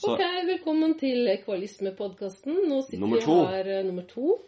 [0.00, 2.54] Så Ok, velkommen til Kvalismepodkasten.
[2.70, 4.38] Nå sitter Nummer vi her eh, nummer to.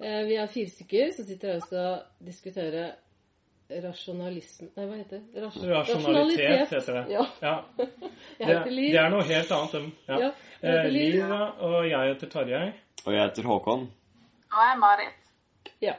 [0.00, 2.84] Eh, vi er fire stykker som sitter her og skal diskutere
[3.84, 5.42] rasjonalisme Nei, hva heter det?
[5.42, 7.04] Ras Rasjonalitet heter det.
[7.12, 7.26] Ja.
[7.42, 7.54] Ja.
[8.38, 8.88] Jeg Det, heter Liv.
[8.94, 9.74] det er noe helt annet.
[9.80, 10.18] enn- Ja.
[10.24, 10.30] Ja,
[10.62, 11.20] jeg Eh, Liv.
[11.68, 12.64] Og jeg heter Tarjei.
[13.06, 13.84] Og jeg heter Håkon.
[14.54, 15.30] Og jeg er Marit.
[15.84, 15.94] Ja.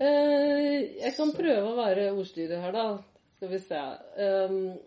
[0.00, 2.86] Eh, jeg kan prøve å være ordstyrer her, da.
[3.36, 3.80] Skal vi se.
[4.16, 4.78] Um,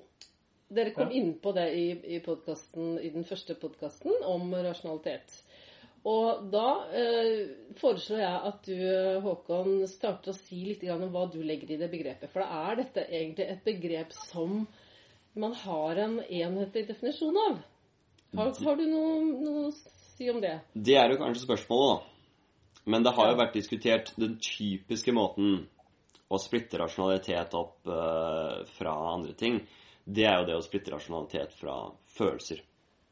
[0.70, 1.20] dere kom Ja.
[1.20, 5.42] inn på det i, i, i den første podkasten om rasjonalitet.
[6.08, 7.48] Og da eh,
[7.80, 11.74] foreslår jeg at du, eh, Håkon, starter å si litt grann om hva du legger
[11.74, 12.32] i det begrepet.
[12.32, 14.62] For da er dette egentlig et begrep som
[15.38, 17.58] man har en enhetlig definisjon av.
[18.38, 20.60] Har, har du noe, noe å si om det?
[20.74, 22.14] Det er jo kanskje spørsmålet, da.
[22.88, 25.66] Men det har jo vært diskutert den typiske måten
[26.32, 29.60] å splitte rasjonalitet opp eh, fra andre ting.
[30.08, 32.62] Det er jo det å splitte rasjonalitet fra følelser.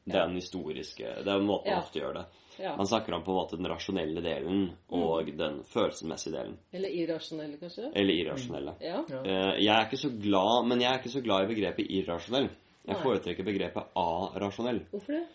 [0.05, 1.79] Det er den historiske Det er måten man Ja.
[1.81, 2.25] ofte gjør det.
[2.59, 2.75] Ja.
[2.77, 6.57] Man snakker om på en måte den rasjonelle delen og den følelsesmessige delen.
[6.71, 7.91] Eller irrasjonelle, kanskje?
[7.93, 8.75] Eller irrasjonelle.
[8.79, 8.85] Mm.
[8.85, 9.03] Ja.
[9.25, 12.49] Eh, Jeg er ikke så glad, men jeg er ikke så glad i begrepet irrasjonell.
[12.87, 13.03] Jeg Nei.
[13.03, 14.79] foretrekker begrepet arasjonell.
[14.91, 15.27] Hvorfor det?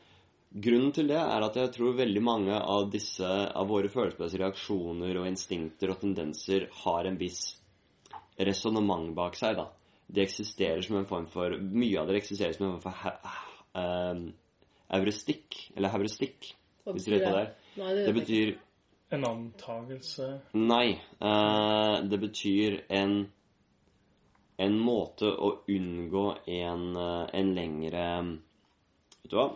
[0.62, 3.22] Grunnen til det er at jeg tror veldig mange av disse,
[3.54, 7.56] av våre følelsesmessige reaksjoner og instinkter og tendenser har en viss
[8.38, 9.66] resonnement bak seg, da.
[10.10, 13.12] Det eksisterer som en form for Mye av det eksisterer som en form for he,
[13.78, 14.22] eh,
[14.98, 16.50] euristikk, eller heuristikk,
[16.90, 17.52] hvis du vet hva det er.
[17.78, 18.24] Nei, det, Det vet ikke.
[18.26, 18.58] betyr
[19.10, 20.88] En antagelse Nei.
[21.20, 23.14] eh, det betyr en
[24.60, 28.04] en måte å unngå en, eh, en lengre
[29.22, 29.46] Vet du hva?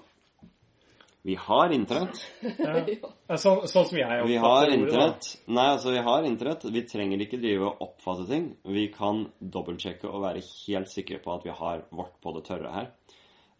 [1.24, 2.18] Vi har internett.
[2.42, 3.36] ja.
[3.40, 5.04] Sånn, sånn som jeg Vi har oppfatter ordet, da.
[5.06, 5.28] internett.
[5.56, 6.64] Nei, altså, vi har internett.
[6.74, 8.50] Vi trenger ikke drive og oppfatte ting.
[8.68, 12.72] Vi kan dobbeltsjekke og være helt sikre på at vi har vårt på det tørre
[12.74, 12.90] her.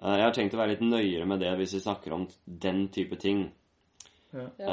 [0.03, 2.89] Eh, Jeg har tenkt å være litt nøyere med det hvis vi snakker om den
[2.93, 3.47] type ting.
[4.35, 4.45] Ja.
[4.59, 4.69] Eh,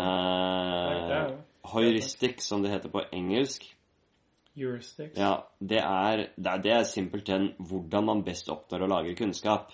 [1.21, 3.69] er- som det heter på engelsk.
[4.57, 5.15] Heuristics.
[5.15, 9.71] Ja, det er, det er, det er simpelthen hvordan man best oppnår å lage kunnskap.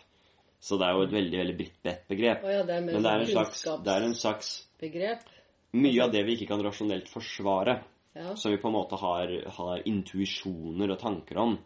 [0.59, 2.43] Så det er jo et veldig veldig bredt begrep.
[2.43, 4.47] Oh, ja, det Men det er en sånn slags, det er en slags
[4.79, 5.27] kunnskapsbegrep.
[5.77, 7.81] Mye av det vi ikke kan rasjonelt forsvare,
[8.17, 8.35] Ja.
[8.35, 11.57] som vi på en måte har, har intuisjoner og tanker om,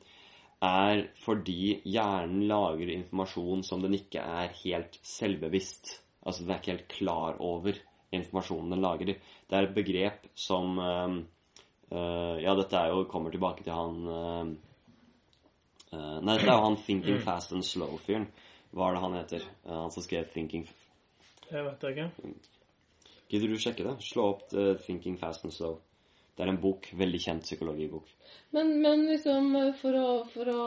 [0.61, 6.01] er fordi hjernen lager informasjon som den ikke er helt selvbevisst.
[6.25, 7.79] Altså den er ikke helt klar over
[8.11, 9.15] informasjonen den lager.
[9.15, 11.21] Det er et begrep som øh,
[12.43, 14.51] Ja, dette er jo, kommer tilbake til han eh,
[15.91, 18.27] Nei, dette er jo han Thinking Fast and Slow-fyren.
[18.71, 19.45] Hva er det han heter?
[19.65, 20.67] Eh, han som skrev Thinking
[21.51, 22.09] Jeg vet ikke.
[23.31, 23.95] Gidder du sjekke det?
[24.05, 25.79] Slå opp eh, Thinking Fast and Slow.
[26.35, 28.07] Det er en bok, veldig kjent psykologibok.
[28.55, 29.51] Men, men liksom
[29.81, 30.61] for å, for å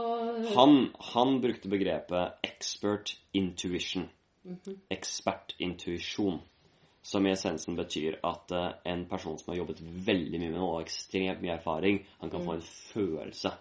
[0.55, 4.11] Han, han brukte begrepet expert intuition.
[4.93, 6.43] Ekspertintuisjon.
[7.05, 10.77] Som i essensen betyr at eh, en person som har jobbet veldig mye med noe
[10.77, 13.53] og ekstremt mye erfaring, han kan få en følelse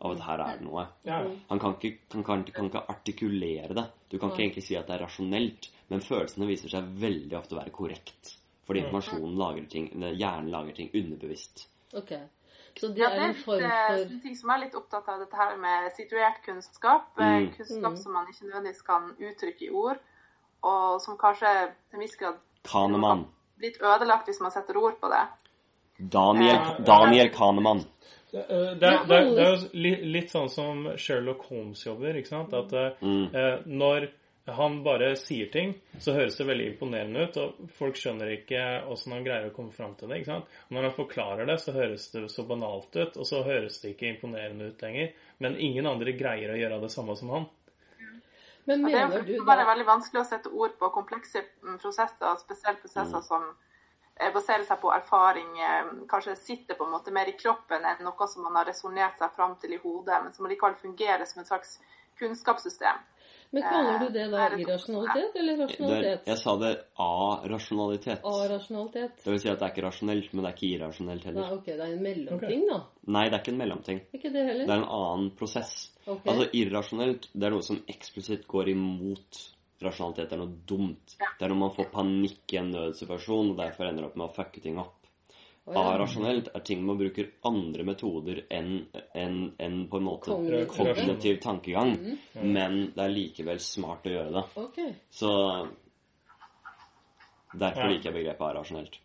[0.00, 0.86] av at her er det noe.
[1.50, 3.86] Han kan ikke, kan, kan, kan ikke artikulere det.
[4.10, 7.54] Du kan ikke egentlig si at det er rasjonelt, men følelsene viser seg veldig ofte
[7.54, 8.36] å være korrekt.
[8.66, 11.66] Fordi informasjonen lager ting, hjernen lager ting underbevisst.
[11.94, 12.12] Ok.
[12.78, 15.18] Så det Ja, er en form eh, for sånne ting som er litt opptatt av
[15.18, 17.08] dette her med situert kunnskap.
[17.18, 17.48] eh, Mm.
[17.56, 17.96] Kunnskap Mm.
[17.96, 19.98] som man ikke nødvendigvis kan uttrykke i ord,
[20.62, 21.50] og som kanskje
[21.90, 23.26] til en viss grad Kanemann.
[23.58, 25.26] blitt ødelagt hvis man setter ord på det.
[25.98, 26.76] Daniel, Ja.
[26.84, 27.84] Daniel Kahneman.
[28.30, 32.14] Det, eh, det, er- det, er- det er jo litt sånn som Sherlock Holmes jobber,
[32.20, 32.52] ikke sant?
[32.54, 33.34] At eh, Mm.
[33.34, 34.08] eh, når
[34.50, 39.12] han bare sier ting, så høres det veldig imponerende ut, og folk skjønner ikke åssen
[39.12, 40.16] han greier å komme fram til det.
[40.22, 40.44] ikke sant?
[40.68, 43.92] Og når han forklarer det, så høres det så banalt ut, og så høres det
[43.94, 45.12] ikke imponerende ut lenger.
[45.38, 47.46] Men ingen andre greier å gjøre det samme som han.
[48.66, 51.78] Men det er mener du bare da veldig vanskelig å sette ord på komplekse mm,
[51.80, 53.46] prosesser, spesielt prosesser som
[54.20, 58.04] eh, baserer seg på erfaring, eh, kanskje sitter på en måte mer i kroppen enn
[58.04, 61.40] noe som man har resonnert seg fram til i hodet, men som likevel fungerer som
[61.42, 61.78] et slags
[62.20, 63.00] kunnskapssystem.
[63.52, 66.26] Men kaller du det da Eh, det irrasjonalitet eller Det, rasjonalitet?
[66.26, 66.70] jeg sa det
[67.02, 68.20] A-rasjonalitet.
[68.24, 69.16] A-rasjonalitet?
[69.24, 71.54] Det vil si at det er ikke rasjonelt, men det er ikke irrasjonelt Nei, heller.
[71.56, 72.78] ok, det er en mellomting, da.
[73.06, 74.00] Nei, det er ikke en mellomting.
[74.14, 74.66] Ikke det heller?
[74.66, 75.72] Det er en annen prosess.
[76.06, 76.30] Okay.
[76.32, 79.40] Altså irrasjonelt, det er noe som eksplisitt går imot
[79.82, 80.32] rasjonalitet.
[80.32, 81.16] Er noe dumt.
[81.20, 81.26] Ja.
[81.38, 84.34] Det er når man får panikk i en nødsituasjon og derfor ender opp med å
[84.34, 84.96] fucke ting opp.
[85.66, 85.82] Oh, ja.
[85.92, 90.70] A-rasjonelt er ting man bruker andre metoder enn en, en på en måte Kognitiv.
[90.72, 91.92] kognitiv tankegang,
[92.40, 94.44] men det er likevel smart å gjøre det.
[94.64, 94.94] Okay.
[95.10, 95.30] Så
[97.52, 97.88] Derfor Ja.
[97.90, 98.98] liker jeg begrepet A-rasjonelt.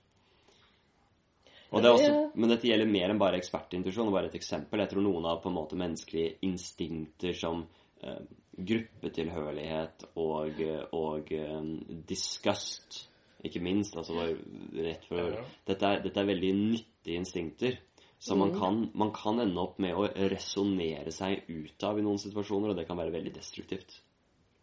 [1.74, 4.12] Og det er også, men dette gjelder mer enn bare ekspertintuisjon.
[4.14, 4.80] Bare et eksempel.
[4.80, 7.66] Jeg tror noen av på en måte menneskelige instinkter som
[8.04, 8.20] eh,
[8.58, 10.62] gruppetilhørighet og,
[10.96, 11.72] og um,
[12.08, 13.10] disgust,
[13.46, 13.98] ikke minst.
[13.98, 15.44] Altså bare rett før Ja.
[15.68, 17.78] dette, er, dette er veldig nyttige instinkter.
[18.20, 22.18] Så man, kan, man kan ende opp med å resonnere seg ut av i noen
[22.18, 24.00] situasjoner, og det kan være veldig destruktivt.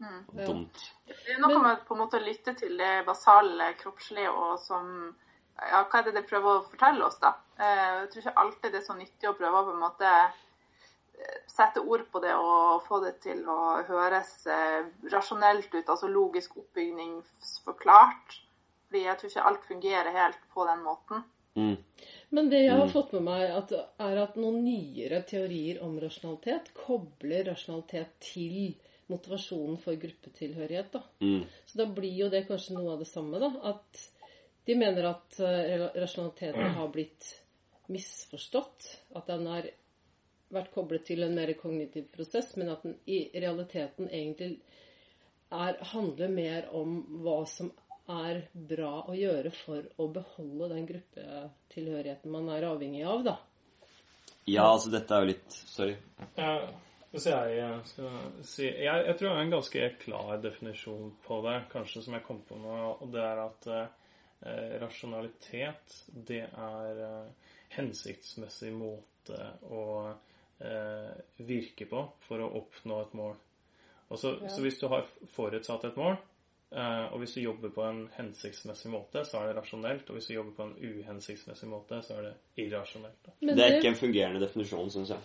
[0.02, 0.80] Og dumt.
[1.06, 4.88] Det er noe med på en måte å lytte til det basale kroppslige og som
[5.62, 7.34] Ja, hva er det det prøver å fortelle oss, da?
[7.60, 10.12] Eh, Jeg tror ikke alltid det er så nyttig å prøve å på en måte
[11.46, 16.56] sette ord på det og få det til å høres eh, rasjonelt ut, altså logisk
[16.62, 18.38] oppbygningsforklart.
[18.88, 21.24] Fordi jeg tror ikke alt fungerer helt på den måten.
[21.54, 21.76] Mm.
[22.30, 22.92] Men det jeg har Mm.
[22.92, 28.74] fått med meg, at, er at noen nyere teorier om rasjonalitet kobler rasjonalitet til
[29.12, 30.92] motivasjonen for gruppetilhørighet.
[30.92, 31.02] da.
[31.20, 31.44] Mm.
[31.66, 33.52] Så da blir jo det kanskje noe av det samme, da.
[33.68, 34.08] At
[34.64, 37.28] de mener at eh, rasjonaliteten har blitt
[37.92, 38.88] misforstått.
[39.14, 39.68] At den har
[40.52, 44.58] vært koblet til en mer kognitiv prosess, men at den i realiteten egentlig
[45.52, 47.72] er, handler mer om hva som
[48.12, 53.36] er bra å gjøre for å beholde den gruppetilhørigheten man er avhengig av, da.
[54.48, 55.94] Ja, altså dette er jo litt Sorry.
[56.34, 56.56] Ja,
[57.12, 58.14] hvis jeg skal
[58.48, 62.24] si jeg, jeg tror jeg har en ganske klar definisjon på det, kanskje som jeg
[62.26, 69.38] kom på nå, og det er at eh, rasjonalitet, det er eh, hensiktsmessig måte
[69.70, 70.31] å eh,
[71.42, 73.34] virke på for å oppnå et mål.
[74.12, 74.48] Og så, Ja.
[74.48, 76.16] så hvis du har forutsatt et mål,
[76.72, 80.26] eh, og hvis du jobber på en hensiktsmessig måte, så er det rasjonelt, og hvis
[80.26, 82.34] du jobber på en uhensiktsmessig måte, så er det
[82.66, 83.22] irrasjonelt.
[83.24, 83.32] Da.
[83.40, 85.18] Men Det er ikke en fungerende definisjon, syns jeg.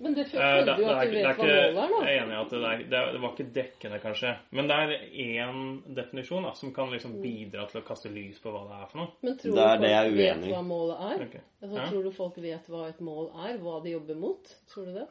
[0.00, 1.36] Men det Eh, føler du det, at du ikke- vet
[1.74, 3.98] hva målet er, jeg er enig i at det, er, det, det var ikke dekkende,
[4.02, 4.32] kanskje.
[4.50, 4.88] Men det er
[5.24, 8.86] én definisjon da, som kan liksom bidra til å kaste lys på hva det er
[8.90, 9.10] for noe.
[9.22, 10.52] Men tror Det er du det jeg er folk vet uenig i.
[10.54, 11.26] hva målet er?
[11.26, 11.36] Ok.
[11.62, 11.86] Altså, Ja.
[11.90, 13.58] Tror du folk vet hva et mål er?
[13.58, 14.56] Hva de jobber mot?
[14.72, 15.06] Tror du det?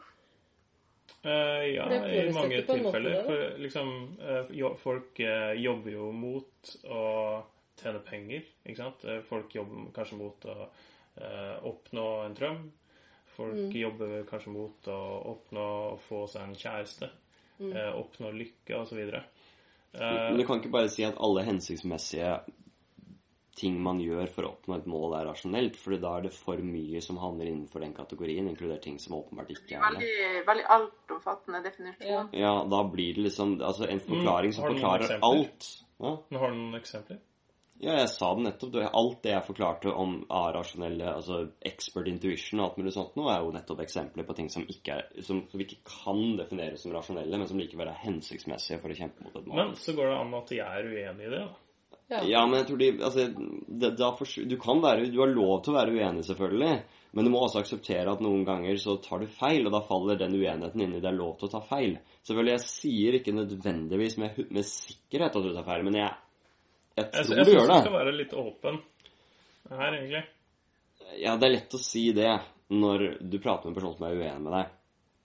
[1.26, 3.24] Uh, ja, Det i mange måte tilfeller.
[3.24, 7.44] For liksom, uh, jo, folk uh, jobber jo mot å
[7.80, 9.04] tjene penger, ikke sant.
[9.06, 10.68] Eh, Folk jobber kanskje mot å
[11.18, 12.60] eh, oppnå en drøm.
[13.38, 13.72] Folk Mm.
[13.72, 14.98] jobber kanskje mot å
[15.34, 15.64] oppnå
[15.94, 17.10] å få seg en kjæreste.
[17.60, 17.72] Mm.
[17.76, 19.00] Eh, oppnå lykke, osv.
[19.94, 22.40] Men du kan ikke bare si at alle hensiktsmessige
[23.56, 26.58] ting man gjør for å oppnå et mål, er rasjonelt, for da er det for
[26.58, 30.00] mye som havner innenfor den kategorien, inkludert ting som åpenbart ikke er det.
[30.00, 32.08] Veldig, veldig altomfattende definisjon.
[32.10, 32.24] Ja.
[32.34, 34.82] Ja, da blir det liksom altså en forklaring som Mm.
[34.82, 35.70] Har forklarer alt.
[36.02, 36.18] Ja.
[36.32, 37.20] Nå har du noen eksempler?
[37.84, 38.78] Ja, jeg sa det nettopp.
[38.90, 43.44] Alt det jeg forklarte om A-rasjonelle, altså expert intuition og alt mulig sånt nå, er
[43.44, 46.96] jo nettopp eksempler på ting som, ikke er, som, som vi ikke kan definere som
[46.96, 49.60] rasjonelle, men som likevel er hensiktsmessige for å kjempe mot et mål.
[49.60, 51.44] Men så går det an at jeg er uenig i det.
[51.44, 51.52] da.
[52.12, 52.20] Ja.
[52.28, 53.24] Ja, men jeg tror de altså,
[53.68, 56.74] det, da fors- Du kan være Du har lov til å være uenig, selvfølgelig.
[57.14, 60.18] Men du må også akseptere at noen ganger så tar du feil, og da faller
[60.18, 62.00] den uenigheten inn i det er lov til å ta feil.
[62.26, 66.10] Selvfølgelig, jeg sier ikke nødvendigvis med, med sikkerhet at du tar feil, men jeg,
[66.96, 67.82] jeg Jeg, tror jeg du syns gjør du det.
[67.84, 68.80] skal være litt åpen
[69.74, 70.24] her, egentlig.
[71.20, 72.32] Ja, det er lett å si det
[72.74, 74.74] når du prater med en person som er uenig med deg.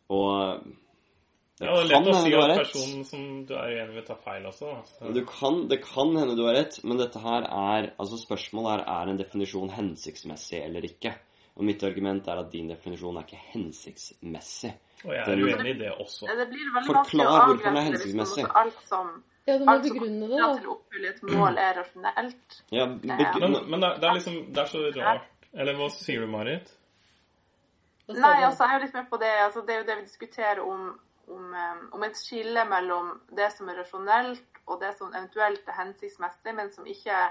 [0.08, 0.62] Og
[1.58, 2.72] det Ja, det er kan lett å hende si du har at rett.
[2.72, 4.74] personen som du er uenig med, tar feil også.
[5.14, 8.84] Du kan, det kan hende du har rett, men dette her er altså spørsmålet her
[9.02, 11.14] er en definisjon hensiktsmessig eller ikke.
[11.58, 14.70] Og mitt argument er at din definisjon er ikke hensiktsmessig.
[15.04, 16.26] og jeg er uenig i det også.
[16.30, 18.44] Det blir veldig Forklar hvorfor den er hensiktsmessig.
[18.46, 19.10] måte alt som,
[19.48, 20.48] Ja, du må alt som begrunne det, da.
[20.58, 22.58] til å oppfylle et mål, er rasjonelt.
[22.74, 25.30] Ja, Men, begr- men det, er, det er liksom Det er så rart.
[25.56, 26.74] Eller hva sier du, Marit?
[28.08, 29.32] Nei, altså, jeg er litt med på det.
[29.46, 30.86] Altså, det er jo det vi diskuterer om,
[31.32, 35.78] om, eh, om et skille mellom det som er rasjonelt, og det som eventuelt er
[35.80, 37.24] hensiktsmessig, men som ikke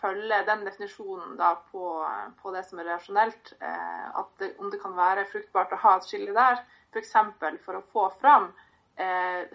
[0.00, 1.92] følger den definisjonen da på,
[2.40, 3.54] på det som er rasjonelt.
[3.60, 7.16] Eh, at det, om det kan være fruktbart å ha et skille der, f.eks.
[7.40, 8.68] For, for å få fram eh,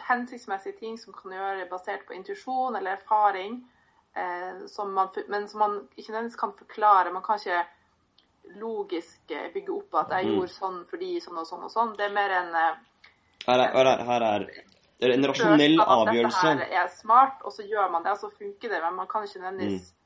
[0.07, 3.59] hensiktsmessige ting som kan gjøre basert på intuisjon eller erfaring,
[4.15, 7.13] eh, som man, men som man ikke nødvendigvis kan forklare.
[7.13, 7.65] Man kan ikke
[8.59, 10.33] logisk eh, bygge opp at jeg Mm.
[10.35, 11.97] gjorde sånn fordi sånn og sånn og sånn.
[11.97, 12.75] Det er mer en eh,
[13.47, 14.21] her er, her er, her
[15.01, 16.47] er en rasjonell avgjørelse.
[16.57, 18.81] Dette her er smart, og så gjør man det, og så funker det.
[18.81, 19.96] Men man kan ikke nødvendigvis Mm.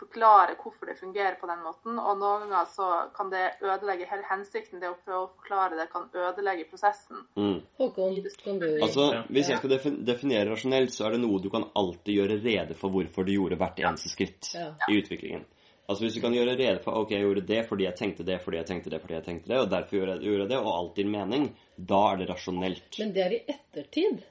[0.00, 1.98] Forklare hvorfor det fungerer på den måten.
[1.98, 4.80] Og noen ganger så kan det ødelegge hele hensikten.
[4.82, 7.24] Det å prøve å forklare det kan ødelegge prosessen.
[7.36, 7.58] Mm.
[7.80, 9.76] Håkon, kan du Altså, Hvis jeg skal
[10.12, 13.60] definere rasjonelt, så er det noe du kan alltid gjøre rede for hvorfor du gjorde
[13.60, 14.72] hvert eneste skritt Ja.
[14.88, 15.44] i utviklingen.
[15.88, 18.40] Altså Hvis du kan gjøre rede for ok, jeg gjorde det fordi jeg tenkte det,
[18.42, 20.98] fordi jeg tenkte det, fordi jeg tenkte det, og derfor gjorde jeg, det, og alt
[20.98, 22.98] gir mening, da er det rasjonelt.
[22.98, 24.24] Men det er i ettertid.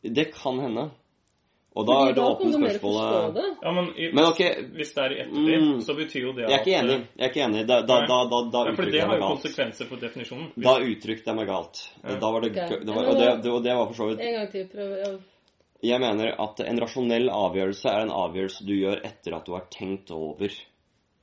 [0.00, 0.90] Det kan hende.
[1.76, 3.44] Og da er det åpne spørsmålet det.
[3.62, 4.40] Ja, men, i, Men ok,
[4.74, 5.80] hvis det er i ettertid, Mm.
[5.86, 6.96] så betyr jo det jeg er ikke at- enig.
[7.16, 7.66] Jeg er ikke enig.
[7.66, 10.48] Da, da, da, da, da Ja, for det har jo konsekvenser for definisjonen.
[10.56, 11.82] Hvis- Da uttrykte jeg meg galt.
[12.02, 12.14] Ja.
[12.18, 12.78] Da var det, okay.
[12.84, 14.66] det var, og, det, det, og det var for så vidt En gang til.
[14.66, 14.98] Prøv.
[14.98, 15.18] Ja.
[15.82, 19.64] Jeg mener at en rasjonell avgjørelse er en avgjørelse du gjør etter at du har
[19.70, 20.50] tenkt over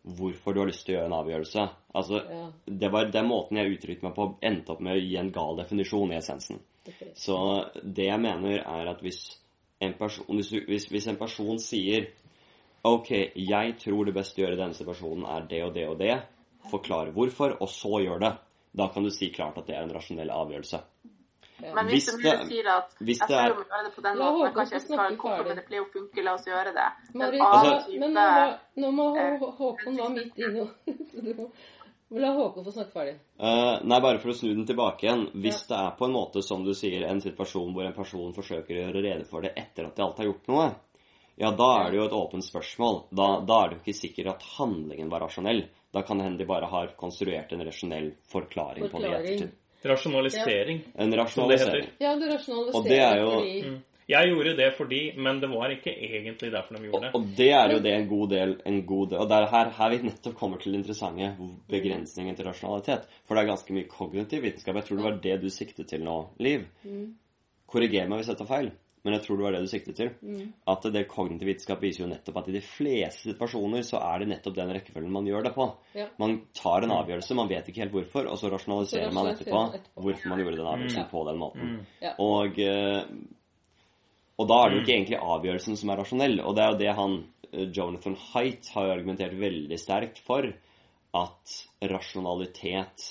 [0.07, 1.69] hvorfor du har lyst til å gjøre en avgjørelse.
[1.93, 2.51] Altså, Ja.
[2.65, 5.57] det var den måten jeg uttrykte meg på, endte opp med å gi en gal
[5.57, 6.59] definisjon i essensen.
[6.87, 7.09] Okay.
[7.15, 9.35] Så det jeg mener, er at hvis
[9.81, 12.07] en person, hvis, du- hvis, hvis en person sier
[12.83, 15.97] OK, jeg tror det beste å gjøre i denne situasjonen er det og det og
[15.99, 16.21] det,
[16.71, 18.33] forklare hvorfor, og så gjør det,
[18.77, 20.79] da kan du si klart at det er en rasjonell avgjørelse.
[21.59, 23.65] Men hvis, Hvis du det- nå sier at hvis jeg det er- tror vi må
[23.73, 25.55] gjøre det på den måten, Håkon men kanskje jeg skal hvorfor ferdig.
[25.55, 26.89] det pleier å funke, la oss gjøre det.
[27.13, 27.41] En Marit,
[27.87, 29.05] type- men nå, var- nå må
[29.57, 30.69] Håkon være midt i noe.
[32.09, 33.15] La Håkon få snakke ferdig.
[33.35, 35.25] Uh, nei, bare for å snu den tilbake igjen.
[35.35, 38.77] Hvis det er på en måte, som du sier, en situasjon hvor en person forsøker
[38.77, 40.67] å gjøre rede for det etter at de alt har gjort noe,
[41.37, 43.01] ja, da er det jo et åpent spørsmål.
[43.11, 45.65] Da, da er det jo ikke sikkert at handlingen var rasjonell.
[45.93, 49.51] Da kan det hende de bare har konstruert en rasjonell forklaring, på det i ettertid.
[49.87, 50.81] Rasjonalisering.
[50.97, 51.91] En rasjonalisering.
[52.01, 53.77] Ja, du rasjonaliserer Og det er jo- fordi Mm.
[54.07, 57.11] Jeg gjorde det fordi Men det var ikke egentlig derfor de gjorde det.
[57.17, 59.69] og det er jo det en god del, en god del Og det er her,
[59.77, 61.29] her vi nettopp kommer til det interessante
[61.67, 63.07] begrensningen til rasjonalitet.
[63.27, 64.75] For det er ganske mye kognitiv vitenskap.
[64.79, 66.67] Jeg tror det var det du siktet til nå, Liv.
[67.67, 68.69] Korriger meg hvis jeg tar feil,
[69.03, 70.09] men jeg tror det var det du siktet til.
[70.71, 74.29] At det kognitiv vitenskap viser jo nettopp at i de fleste situasjoner så er det
[74.31, 75.67] nettopp den rekkefølgen man gjør det på.
[75.99, 76.07] Ja.
[76.19, 79.51] Man tar en avgjørelse, man vet ikke helt hvorfor, og så rasjonaliserer Så man rasjonaliserer
[79.51, 80.05] etterpå man etterpå.
[80.07, 81.75] hvorfor man gjorde den avgjørelsen på den måten.
[82.01, 82.13] Ja.
[82.23, 83.03] Og, eh,
[84.37, 86.39] og da er det jo ikke egentlig avgjørelsen som er rasjonell.
[86.45, 87.15] Og det er jo det han
[87.51, 90.49] eh, Jonathan Haidt har jo argumentert veldig sterkt for.
[91.17, 91.53] At
[91.89, 93.05] rasjonalitet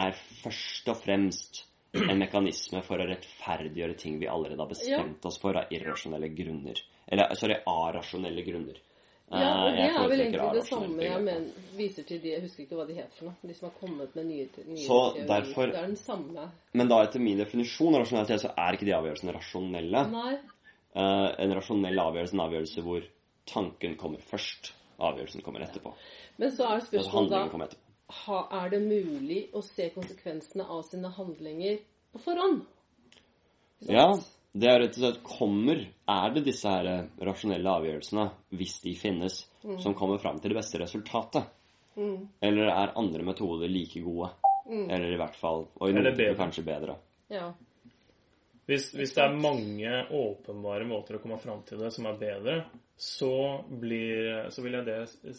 [0.00, 5.40] er først og fremst en mekanisme for å rettferdiggjøre ting vi allerede har bestemt oss
[5.42, 6.78] for av irrasjonelle grunner.
[7.10, 8.78] Eller sorry, arasjonelle grunner.
[9.30, 11.44] Ja, og Eh, det er vel egentlig det samme jeg men,
[11.78, 13.36] viser til de Jeg husker ikke hva de heter for noe.
[13.46, 15.26] De som har kommet med nye, nye Så teorier.
[15.28, 16.48] derfor- Det er den samme.
[16.72, 20.10] Men da etter min definisjon av rasjonalitet, så er ikke de avgjørelsene rasjonelle.
[20.10, 20.38] Nei.
[20.94, 23.04] Eh, en rasjonell avgjørelse en avgjørelse hvor
[23.50, 24.72] tanken kommer først.
[25.00, 25.92] Avgjørelsen kommer etterpå.
[26.40, 30.82] Men så er Altså spørsmålet handlingen da ha, Er det mulig å se konsekvensene av
[30.88, 31.78] sine handlinger
[32.12, 32.64] på forhånd?
[33.88, 34.10] Ja,
[34.52, 38.26] det er rett og slett kommer Er det disse her eh, rasjonelle avgjørelsene,
[38.58, 39.44] hvis de finnes,
[39.78, 41.48] som kommer fram til det beste resultatet?
[41.96, 44.30] Eller er andre metoder like gode?
[44.70, 46.96] Eller i hvert fall Og i noen tilfeller kanskje bedre.
[47.30, 47.50] Ja.
[48.70, 52.56] Hvis, hvis det er mange åpenbare måter å komme fram til det som er bedre,
[52.94, 53.32] så,
[53.66, 55.34] blir, så, vil jeg det,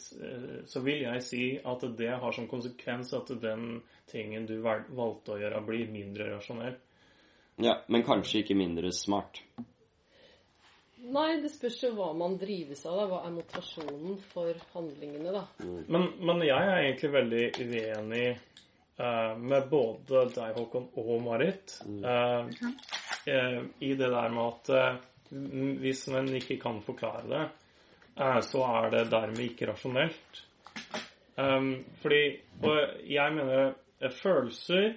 [0.68, 3.78] så vil jeg si at det har som konsekvens at den
[4.12, 6.76] tingen du valgte å gjøre, blir mindre rasjonell.
[7.62, 9.40] Ja, Men kanskje ikke mindre smart.
[11.02, 13.00] Nei, det spørs jo hva man drives av.
[13.00, 13.06] da.
[13.10, 15.46] Hva er motivasjonen for handlingene, da?
[15.88, 18.26] Men, men jeg er egentlig veldig uenig
[19.38, 22.04] med både deg, Håkon, og Marit Mm.
[23.26, 24.96] eh, i det der med at eh,
[25.82, 27.44] hvis en ikke kan forklare det,
[28.18, 30.42] eh, så er det dermed ikke rasjonelt.
[32.02, 32.24] Fordi
[32.62, 34.92] Og jeg mener eh, følelser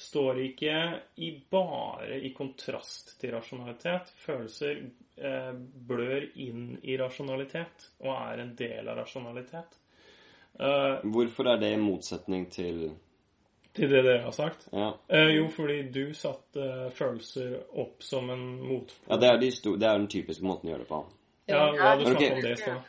[0.00, 0.74] står ikke
[1.20, 4.12] i bare i kontrast til rasjonalitet.
[4.24, 4.78] Følelser
[5.18, 5.52] eh,
[5.88, 9.76] blør inn i rasjonalitet og er en del av rasjonalitet.
[10.60, 12.90] Eh, Hvorfor er det i motsetning til
[13.74, 14.68] til det dere har sagt?
[14.72, 19.08] Ja, Eh, jo, fordi du satte følelser opp som en motpol.
[19.08, 21.00] ja det, er de sto, det er den typiske måten å gjøre det på.
[21.50, 22.10] Ja, ja, du Ok.
[22.16, 22.82] snakket om det i stad.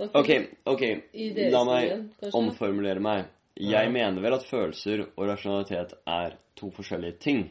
[0.00, 0.30] Sånn, OK,
[0.66, 0.82] ok,
[1.52, 3.26] la meg omformulere meg.
[3.60, 7.50] Jeg mener vel at følelser og rasjonalitet er to forskjellige ting.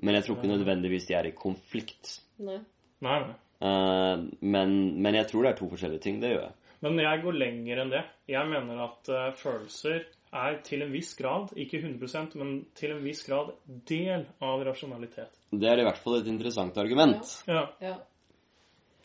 [0.00, 2.20] Men jeg tror ikke nødvendigvis de er i konflikt.
[2.38, 2.58] Nei.
[3.00, 3.34] Nei, nei.
[3.60, 6.20] Eh, men, men jeg tror det er to forskjellige ting.
[6.20, 6.52] Det gjør jeg.
[6.84, 8.04] Men jeg går lenger enn det.
[8.30, 13.02] Jeg mener at eh, følelser er til en viss grad, ikke 100% men til en
[13.04, 13.54] viss grad
[13.88, 15.34] del av rasjonalitet.
[15.50, 17.34] Det er i hvert fall et interessant argument.
[17.48, 17.64] Ja.
[17.80, 17.96] Ja.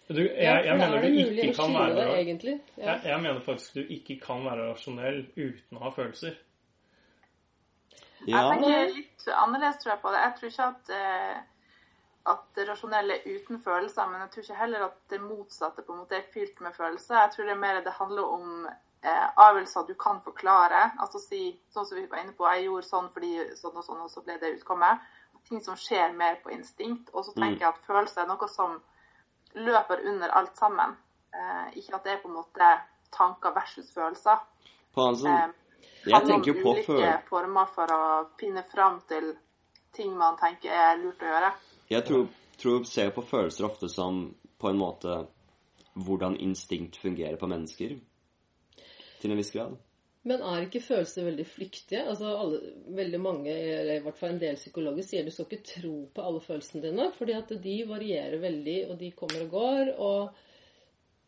[0.09, 2.57] Du, jeg, jeg mener er du ikke kan være det, egentlig.
[2.75, 2.83] Ja.
[2.83, 6.35] jeg, jeg mener faktisk du ikke kan være rasjonell uten å ha følelser.
[8.27, 10.21] Ja, Jeg tenker litt annerledes tror jeg på det.
[10.25, 11.71] Jeg tror ikke at, eh,
[12.33, 15.95] at det rasjonelle er uten følelser, men jeg tror ikke heller at det motsatte på
[15.95, 17.19] en måte er fylt med følelser.
[17.21, 18.67] Jeg tror det er mer det handler om
[19.03, 20.83] eh, avgjørelser du kan forklare.
[21.03, 24.03] Altså si, sånn som vi var inne på, jeg gjorde sånn fordi sånn og sånn,
[24.05, 25.03] og så ble det utkommet.
[25.49, 27.11] Ting som skjer mer på instinkt.
[27.13, 28.77] Og så tenker jeg at følelse er noe som
[29.53, 30.95] løper under alt sammen.
[31.35, 32.71] Eh, ikke at det er på en måte
[33.13, 34.39] tanker versus følelser.
[34.95, 35.59] på sånn,
[36.03, 38.03] Eh, jeg tenker jo på ulike følelser former for å
[38.39, 39.33] finne fram til
[39.95, 41.51] ting man tenker er lurt å gjøre.
[41.91, 42.25] Jeg tror,
[42.59, 44.25] tror ser på følelser ofte som
[44.59, 45.19] på en måte
[45.93, 47.95] hvordan instinkt fungerer på mennesker.
[49.23, 49.79] Til en viss grad.
[50.27, 52.05] Men er ikke følelser veldig flyktige?
[52.07, 52.59] Altså alle,
[52.95, 56.23] Veldig mange, eller i hvert fall en del psykologer, sier du skal ikke tro på
[56.23, 60.49] alle følelsene dine, fordi at de varierer veldig, og de kommer og går, og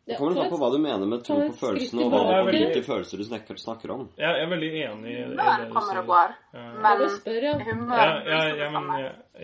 [0.06, 2.20] Det Ja, kommer ta an på hva du mener med tro på følelsene, og hva,
[2.38, 4.04] og hvilke følelser du snakker, snakker om.
[4.16, 6.36] Jeg jeg er veldig enig i det, Humør du kommer og går.
[6.54, 6.60] Ja.
[6.60, 7.54] Ja, Men det spør, ja.
[7.58, 8.92] humør Ja, ja, ja, men,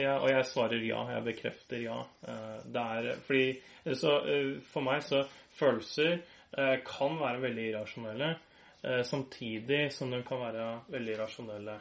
[0.05, 1.01] ja, og jeg svarer ja.
[1.17, 1.99] Jeg bekrefter ja.
[2.29, 5.25] Eh, Det er fordi så, eh, For meg så
[5.59, 6.23] følelser
[6.85, 8.35] kan være veldig irrasjonelle,
[8.83, 11.79] eh, samtidig som de kan være veldig rasjonelle.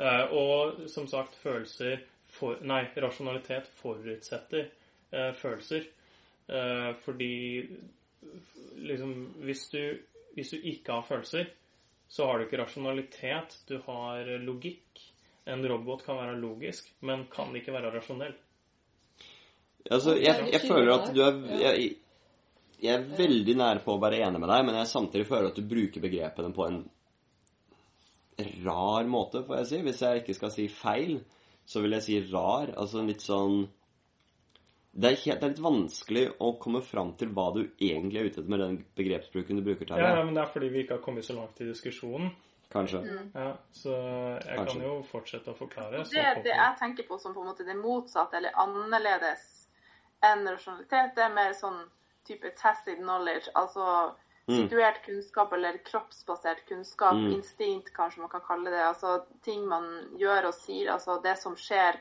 [0.00, 4.68] Eh, Og som sagt, følelser for, Nei, rasjonalitet forutsetter
[5.12, 5.86] eh, følelser.
[6.48, 7.68] Eh, Fordi
[8.76, 9.98] liksom hvis du,
[10.34, 11.50] hvis du ikke har følelser,
[12.08, 15.00] så har du ikke rasjonalitet, du har logikk.
[15.46, 18.34] En robot kan være logisk, men kan ikke være rasjonell.
[19.90, 21.94] Altså, jeg, jeg føler at du er jeg,
[22.80, 25.58] jeg er veldig nær på å være enig med deg, men jeg samtidig føler at
[25.58, 26.80] du bruker begrepene på en
[28.64, 29.82] rar måte, får jeg si.
[29.84, 31.18] Hvis jeg ikke skal si feil,
[31.68, 32.72] så vil jeg si rar.
[32.80, 33.66] Altså litt sånn
[34.90, 38.26] det er, helt, det er litt vanskelig å komme fram til hva du egentlig er
[38.26, 40.02] ute etter med den begrepsbruken du bruker Terje.
[40.02, 42.32] Ja, ja, men det er fordi vi ikke har kommet så langt i diskusjonen.
[42.70, 43.00] Kanskje.
[43.34, 44.64] Ja, så jeg Kanskje.
[44.66, 46.02] kan jo fortsette å forklare.
[46.06, 49.46] så Det, det jeg tenker på som på en måte det motsatte eller annerledes
[50.26, 51.80] enn rasjonalitet, det er mer sånn
[52.24, 54.14] type tacit knowledge, altså
[54.48, 54.56] Mm.
[54.68, 57.32] situert kunnskap eller kroppsbasert kunnskap, Mm.
[57.36, 59.84] instinkt kanskje man kan kalle det, altså ting man
[60.18, 62.00] gjør og sier, altså det som skjer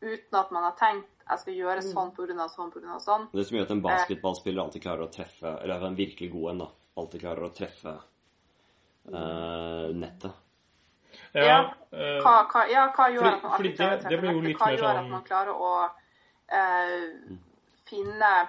[0.00, 1.92] uten at man har tenkt jeg skal gjøre Mm.
[1.92, 3.28] sånn av sånn av sånn.
[3.32, 6.58] Det som gjør at en basketballspiller alltid klarer å treffe Eller en virkelig god en,
[6.58, 6.68] da.
[6.96, 8.00] Alltid klarer å treffe
[9.12, 10.32] uh, nettet.
[11.32, 14.42] Ja, Ja, eh, Hva, hva, ja, hva gjør Fordi- at man alltid klarer å treffe
[14.42, 14.58] nettet?
[14.58, 15.90] Hva gjør sånn- at man klarer å
[16.52, 17.36] uh,
[17.86, 18.46] finne eh,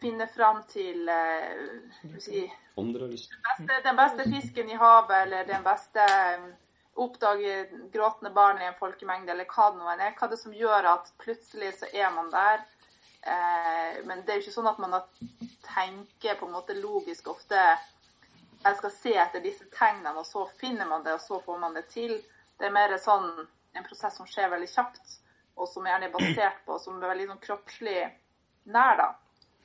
[0.00, 1.66] Finne fram til eh,
[2.22, 2.44] si,
[3.84, 6.48] den beste fisken i havet, eller den beste eh,
[6.98, 10.16] Oppdage gråtende barn i en folkemengde, eller hva det nå er.
[10.18, 12.64] Hva er det som gjør at plutselig så er man der?
[13.22, 14.96] Eh, men det er jo ikke sånn at man
[15.68, 17.60] tenker på en måte logisk ofte
[18.64, 21.76] jeg skal se etter disse tegnene, og så finner man det, og så får man
[21.78, 22.16] det til.
[22.58, 25.14] Det er mer sånn en prosess som skjer veldig kjapt,
[25.58, 27.98] og som gjerne er basert på, som er veldig sånn kroppslig
[28.74, 29.08] nær, da.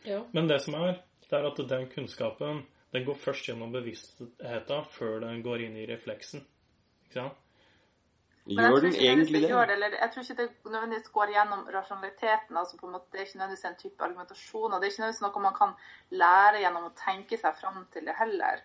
[0.05, 0.21] Ja.
[0.33, 5.23] Men det som er, det er at den kunnskapen den går først gjennom bevisstheten før
[5.23, 6.43] den går inn i refleksen.
[7.07, 7.39] Ikke sant?
[8.43, 9.49] Gjør tror den egentlig det?
[9.49, 9.67] Gjør det?
[9.67, 12.57] det eller jeg tror ikke det nødvendigvis går gjennom rasjonaliteten.
[12.57, 14.73] altså på en måte, Det er ikke nødvendigvis en type argumentasjon.
[14.73, 15.73] og Det er ikke nødvendigvis noe man kan
[16.11, 18.61] lære gjennom å tenke seg fram til det heller.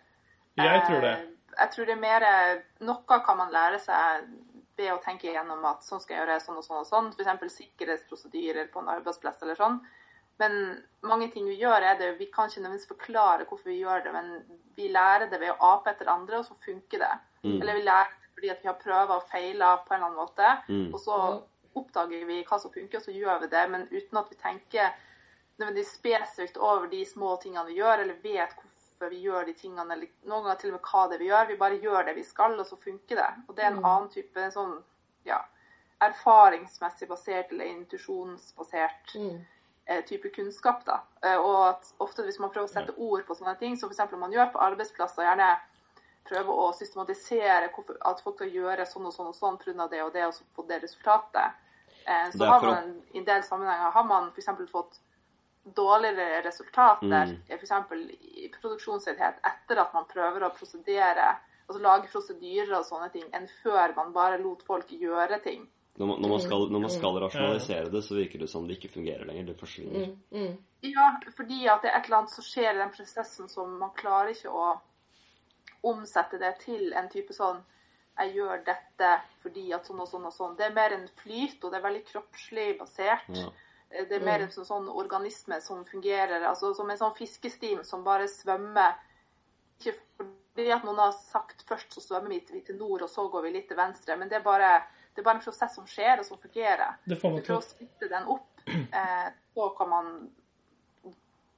[0.57, 1.15] Jeg tror det.
[1.19, 4.29] Eh, Jeg tror det er mer Noe kan man lære seg
[4.77, 7.13] ved å tenke gjennom at sånn skal jeg gjøre, sånn og sånn og sånn.
[7.15, 7.55] F.eks.
[7.55, 9.81] sikkerhetsprosedyrer på en arbeidsplass eller sånn.
[10.39, 14.05] Men mange ting vi gjør, er det Vi kan ikke nødvendigvis forklare hvorfor vi gjør
[14.05, 14.29] det, men
[14.77, 17.15] vi lærer det ved å ape etter andre, og så funker det.
[17.45, 17.61] Mm.
[17.61, 20.21] Eller vi lærer det fordi at vi har prøver og feiler på en eller annen
[20.23, 20.51] måte.
[20.69, 20.95] Mm.
[20.95, 21.17] Og så
[21.75, 23.65] oppdager vi hva som funker, og så gjør vi det.
[23.71, 24.93] Men uten at vi tenker
[25.59, 29.93] nødvendigvis spesifikt over de små tingene vi gjør, eller vet hvorfor vi gjør de tingene,
[29.93, 31.49] eller noen ganger til og med hva det er vi gjør.
[31.51, 33.29] Vi bare gjør det vi skal, og så funker det.
[33.49, 33.85] Og det er en Mm.
[33.91, 34.83] annen type sånn
[35.27, 35.41] ja,
[36.01, 39.45] erfaringsmessig basert eller intuisjonsbasert Mm.
[39.89, 40.85] Eh, type kunnskap.
[40.87, 41.01] da.
[41.23, 44.13] Eh, og at ofte hvis man prøver å sette ord på sånne ting, som f.eks.
[44.21, 45.51] man gjør på arbeidsplasser, gjerne
[46.29, 49.89] prøver å systematisere hvorfor, at folk skal gjøre sånn og sånn og sånn pga.
[49.89, 51.57] det og det, og så få det resultatet.
[52.07, 54.71] Eh, så har man i en del sammenhenger har man f.eks.
[54.71, 55.01] fått
[55.75, 57.43] dårligere resultater, Mm.
[57.49, 57.73] f.eks.
[58.21, 61.37] i produksjonsenhet, etter at man prøver å prosedere,
[61.69, 65.69] altså lage prosedyrer og sånne ting, enn før man bare lot folk gjøre ting.
[65.99, 68.77] Når man, når, man skal, når man skal rasjonalisere det, så virker det som det
[68.79, 69.49] ikke fungerer lenger.
[69.49, 70.13] Det forsvinner.
[70.31, 70.45] Mm.
[70.45, 70.85] Mm.
[70.87, 73.91] Ja, fordi at det er et eller annet som skjer i den prosessen som man
[73.99, 74.69] klarer ikke å
[75.89, 77.61] omsette det til en type sånn
[78.19, 79.11] jeg gjør dette
[79.43, 80.57] fordi at sånn og sånn og sånn.
[80.59, 83.29] Det er mer en flyt, og det er veldig kroppslig basert.
[83.35, 83.51] Ja.
[83.89, 88.03] Det er mer en sånn, sånn organisme som fungerer, altså som en sånn fiskestim som
[88.05, 88.99] bare svømmer.
[89.79, 93.47] Ikke fordi at noen har sagt først så svømmer vi til nord, og så går
[93.47, 94.73] vi litt til venstre, men det er bare,
[95.19, 96.93] det er bare en prosess som skjer, og som fungerer.
[97.11, 100.13] Det får man til prøver å splitte den opp, eh, så kan man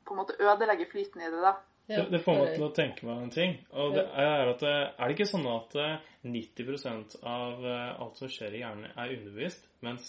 [0.08, 1.52] på en måte ødelegge flyten i det, da.
[1.90, 3.52] Ja, Det, får meg til å tenke meg en ting.
[3.76, 8.20] Og det er at eh, Er det ikke sånn at eh, 90% av eh, alt
[8.22, 10.08] som skjer i hjernen, er underbevisst, mens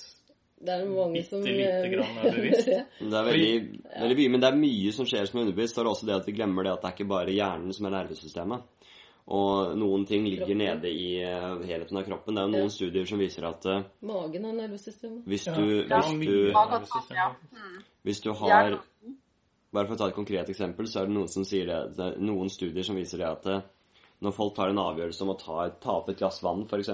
[0.62, 2.72] Det er mange bitte som lite eh, grann er bevisst?
[3.12, 3.54] Det er veldig,
[3.98, 5.76] veldig mye, men det er mye som skjer som er underbevisst.
[5.76, 7.90] Det er også det at vi glemmer det at det er ikke bare hjernen som
[7.90, 8.81] er nervesystemet.
[9.28, 10.58] Og noen ting ligger Kroppen.
[10.58, 12.36] nede i uh, helheten av kroppen.
[12.36, 12.74] Det er jo noen Ja.
[12.74, 15.26] studier som viser at uh, Magen er nervesystemet.
[15.26, 17.28] hvis du, er hvis du og ja.
[17.52, 17.84] Mm.
[18.04, 18.80] Hvis du har
[19.72, 22.04] Bare for å ta et konkret eksempel, så er det noen som sier det, det
[22.04, 23.62] er noen studier som viser det at eh,
[24.20, 26.90] når folk tar en avgjørelse om å ta, ta opp et glass vann, f.eks.,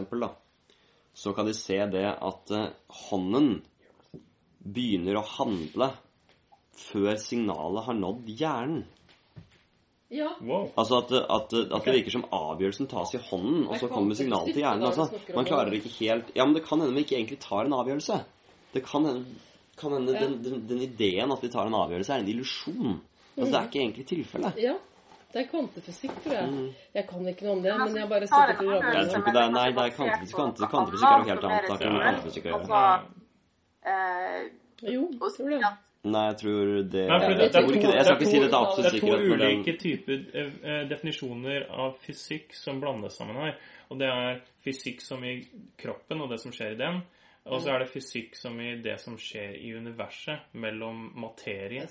[1.17, 2.53] så kan de se det at
[3.09, 3.63] hånden
[4.61, 5.89] begynner å handle
[6.77, 8.85] før signalet har nådd hjernen.
[10.09, 10.29] Ja.
[10.39, 10.69] Wow.
[10.77, 14.53] Altså at, at, at det virker som avgjørelsen tas i hånden, og så kommer signalet
[14.53, 14.85] til hjernen.
[14.87, 15.09] Altså.
[15.35, 18.21] Man klarer ikke helt Ja, men det kan hende vi ikke egentlig tar en avgjørelse.
[18.73, 19.25] Det kan hende,
[19.77, 20.21] kan hende Ja.
[20.25, 23.01] den, den, den ideen at vi tar en avgjørelse, er en illusjon.
[23.37, 24.57] Altså, det er ikke egentlig tilfellet.
[24.63, 24.77] ja.
[25.33, 26.47] Det er kvantefysikk, tror jeg.
[26.49, 26.67] Mm.
[26.95, 29.33] Jeg kan ikke noe om det, men jeg bare sitter en til Jeg tror ikke
[29.35, 30.35] det er- nei, det er kvantefysikk.
[30.37, 32.61] kvantefysikk- kvantefysikk er noe helt annet det har ikke mer med kvantefysikk å gjøre.
[32.63, 32.81] Altså,
[33.91, 34.49] eh,
[34.93, 35.61] Jo, tror det.
[36.11, 37.95] Nei, jeg tror det Nei, for Jeg det- er tror to- ikke det.
[37.95, 41.67] Jeg skal er ikke si det til Det er to ulike typer eh, eh, definisjoner
[41.69, 43.55] av fysikk som blandes sammen her.
[43.91, 45.35] Og det er fysikk som i
[45.77, 47.01] kroppen og det som skjer i den.
[47.47, 51.87] Og så er det fysikk som i det som skjer i universet mellom Det materie.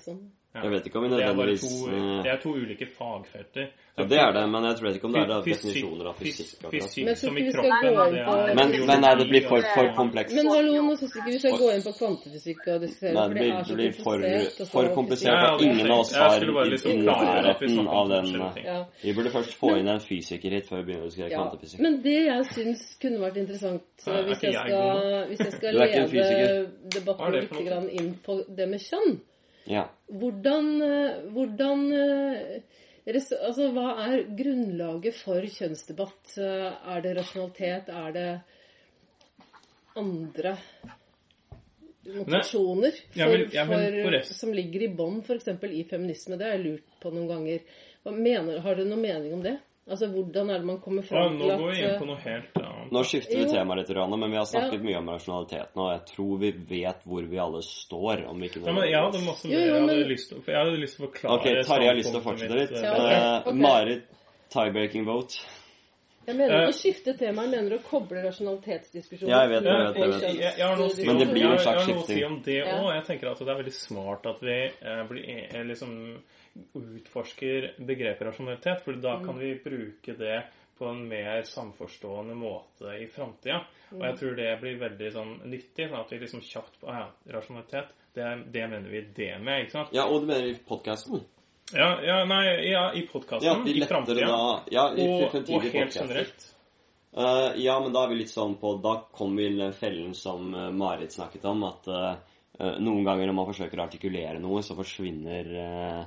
[0.55, 0.63] Ja.
[0.63, 3.65] Jeg vet ikke om vi Det nødvendigvis eh, det er to ulike fagfelter.
[3.97, 6.63] Ja, det er det, men jeg tror ikke om det er definisjoner av fysikk.
[6.71, 9.67] fysikk Men som i ikke vi skal kroppen, det Men, men nei, det blir for,
[9.75, 10.35] for komplekst.
[10.37, 13.37] Men hallo, nå syns ikke vi skal gå inn på kvantefysikk og diskutere, Nei, det
[13.37, 14.25] blir, det blir for,
[14.73, 18.33] for komplisert, og ingen av oss har liksom nærheten av den.
[18.65, 18.79] Ja.
[19.03, 21.85] Vi burde først få inn en fysiker hit før vi begynner å diskutere kvantefysikk.
[21.85, 26.59] Men det jeg syns kunne vært interessant er hvis, jeg skal, hvis jeg skal lede
[26.97, 29.19] debatten litt grann inn på det med kjønn
[29.67, 29.87] Ja.
[30.07, 32.61] Hvordan, eh, hvordan eh,
[33.07, 36.33] Altså, hva er grunnlaget for kjønnsdebatt?
[36.43, 37.87] Eh, Er det rasjonalitet?
[37.87, 38.41] Er det
[39.95, 40.57] andre
[42.07, 45.47] motivasjoner for, Ja, men- ja, men for, forresten- som ligger i bånn, f.eks.
[45.47, 46.37] i feminisme?
[46.37, 47.59] Det har jeg lurt på noen ganger.
[48.03, 49.59] Hva mener, har dere noen mening om det?
[49.89, 52.05] Altså, Hvordan er det man kommer fram til at nå går vi inn eh, på
[52.09, 52.91] noe helt annet.
[52.91, 53.51] Nå skifter vi Jo.
[53.53, 54.83] tema litt, Rana, men vi har snakket Ja.
[54.83, 58.65] mye om rasjonaliteten, og Jeg tror vi vet hvor vi alle står, om vi ikke
[58.65, 60.77] Ja, men jeg hadde masse Jo, mer jo, jeg hadde men- lyst til, jeg hadde
[60.83, 62.71] lyst til å forklare Ok, Tarjei har lyst til å fortsette litt.
[62.71, 63.51] Ja, okay.
[63.51, 63.53] Okay.
[63.61, 64.03] Marit,
[64.51, 65.39] tie-breaking vote.
[66.27, 69.67] Jeg mener Eh, ikke å skifte tema, jeg mener å koble rasjonalitetsdiskusjonen Ja, jeg vet
[69.69, 71.59] jeg vet jeg vet jeg, jeg, har noe å si Men om, det blir jeg,
[71.63, 72.87] jeg har noe å si om det òg.
[72.97, 75.93] Jeg tenker at det er veldig smart at vi eh, blir, eh, liksom
[76.75, 80.39] utforsker begrepet rasjonalitet, for da kan vi bruke det
[80.77, 83.63] på en mer samforstående måte i framtida.
[83.95, 85.87] Og jeg tror det blir veldig sånn nyttig.
[85.89, 89.63] Sånn at vi liksom kjapt på ja, rasjonalitet, det, er- det mener vi det med,
[89.65, 89.95] ikke sant?
[89.95, 91.23] Ja, og det mener i podkasten?
[91.73, 94.19] Ja, ja nei, ja, i podkasten, Ja, i framtida.
[94.71, 96.01] Ja, i Og, og helt podcaster.
[96.05, 96.45] generelt.
[97.17, 100.51] Uh, ja, men da er vi litt sånn på Da kommer vi i fellen som
[100.53, 104.77] eh, Marit snakket om, at eh, noen ganger når man forsøker å artikulere noe, så
[104.77, 106.03] forsvinner uh,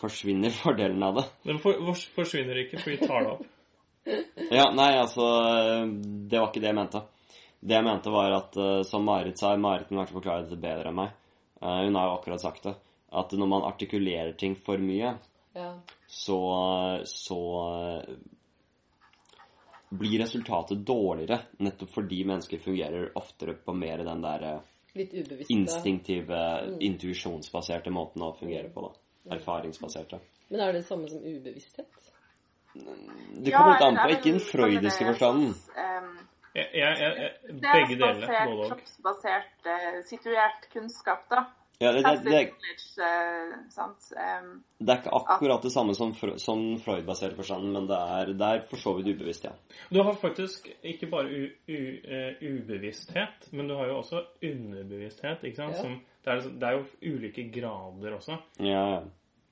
[0.00, 1.24] Forsvinner fordelen av det.
[1.46, 3.46] Den for, for- forsvinner ikke, for vi tar det opp.
[4.50, 5.22] Ja, nei, altså
[5.86, 7.02] Det var ikke det jeg mente.
[7.60, 8.56] Det jeg mente, var at
[8.88, 11.12] som Marit sa Marit kunne kanskje forklare dette bedre enn meg.
[11.60, 12.72] Hun har jo akkurat sagt det.
[13.12, 15.16] At når man artikulerer ting for mye,
[15.54, 15.72] Ja.
[16.06, 16.36] så,
[17.04, 17.38] så
[19.90, 21.40] blir resultatet dårligere.
[21.58, 24.60] Nettopp fordi mennesker fungerer oftere på mer den der eh,
[25.50, 26.38] instinktive,
[26.80, 28.86] intuisjonsbaserte måten å fungere på.
[28.88, 29.34] da.
[29.36, 30.20] Erfaringsbaserte.
[30.50, 32.06] Men er det det samme som ubevissthet?
[32.74, 35.54] Det kommer litt an på, ikke den freudiske forstanden.
[35.74, 36.10] Um,
[36.54, 38.20] Jeg, jeg, jeg, er begge deler.
[38.26, 38.70] basert, Både og.
[38.72, 41.44] kroppsbasert, eh, situert kunnskap, da.
[41.80, 42.40] Ja, det, det, det,
[43.00, 44.10] eh, sant.
[44.78, 48.66] Det er ikke akkurat det samme som, som Freud-basert forstand, men det er, det er
[48.68, 49.54] for så vidt ubevisst, ja.
[49.88, 55.40] Du har faktisk ikke bare u, u, eh, ubevissthet, men du har jo også underbevissthet.
[55.48, 55.78] ikke sant?
[55.78, 55.86] Ja.
[55.86, 58.36] Som, det, er, det er jo ulike grader også.
[58.60, 58.84] ja.
[58.98, 59.00] ja.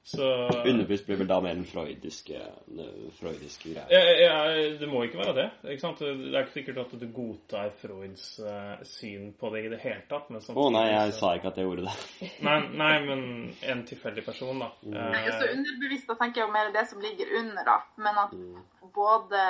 [0.09, 0.25] Så
[0.65, 2.39] Underbevisst blir vel da mer den freudiske,
[3.19, 3.85] freudiske greia.
[3.93, 5.45] ja, ja, Det må ikke være det.
[5.75, 5.99] ikke sant?
[6.01, 10.07] Det er ikke sikkert at du godtar Freuds eh, syn på det i det hele
[10.09, 10.31] tatt.
[10.33, 11.97] men Å nei, jeg så- sa ikke at jeg gjorde det.
[12.49, 13.27] Nei, nei, men
[13.75, 14.71] en tilfeldig person, da.
[14.81, 17.77] så Eh, underbevisst da tenker jeg jo mer det som ligger under, da.
[18.01, 18.33] Men at
[18.97, 19.45] både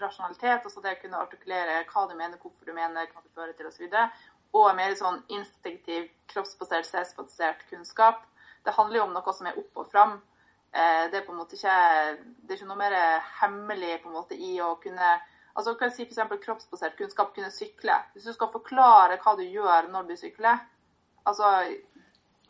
[0.00, 3.52] rasjonalitet, altså det å kunne artikulere hva du mener, hvorfor du mener, hva det fører
[3.58, 8.24] til osv., og, så og mer sånn instinktiv, kroppsbasert, selvsbasert kunnskap,
[8.64, 10.18] det handler jo om noe som er opp og fram.
[10.70, 11.76] Eh, det er på en måte ikke
[12.44, 12.96] det er ikke noe mer
[13.40, 15.14] hemmelig på en måte i å kunne
[15.50, 17.96] altså kan jeg si for eksempel kroppsbasert kunnskap, kunne sykle.
[18.14, 20.60] Hvis du skal forklare hva du gjør når du sykler
[21.28, 21.44] altså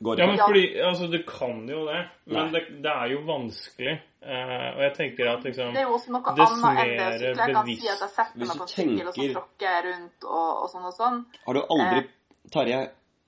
[0.01, 3.99] ja, men fordi Altså, du kan jo det, men det, det er jo vanskelig.
[4.23, 7.19] Eh, og jeg tenker at liksom Det er jo også noe annet enn det å
[7.19, 7.35] sykle.
[7.43, 10.49] Jeg kan si at jeg setter meg på en sykkel og så tråkker rundt og,
[10.63, 11.21] og sånn og sånn.
[11.45, 12.49] Har du aldri, Eh.
[12.51, 12.81] Tarjei,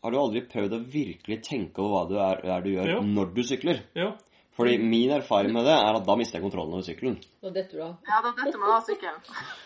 [0.03, 3.01] har du aldri prøvd å virkelig tenke over hva du er, er du gjør Jo.
[3.03, 3.83] når du sykler?
[3.95, 4.13] Jo.
[4.53, 7.15] Fordi min erfaring med det er at da mister jeg kontrollen over sykkelen.
[7.41, 7.95] Da detter du av.
[8.05, 9.21] Ja, da detter man av sykkelen.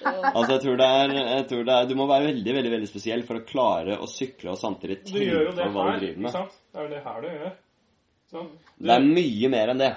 [0.04, 0.12] Ja.
[0.36, 2.88] Altså, jeg tror, det er, jeg tror det er Du må være veldig veldig, veldig
[2.92, 6.12] spesiell for å klare å sykle og samtidig tenke det på hva her, du driver
[6.12, 6.32] ikke med.
[6.36, 6.54] sant?
[6.70, 7.56] Det er jo det her du gjør.
[8.30, 8.48] Sånn.
[8.78, 9.90] Det er mye mer enn det.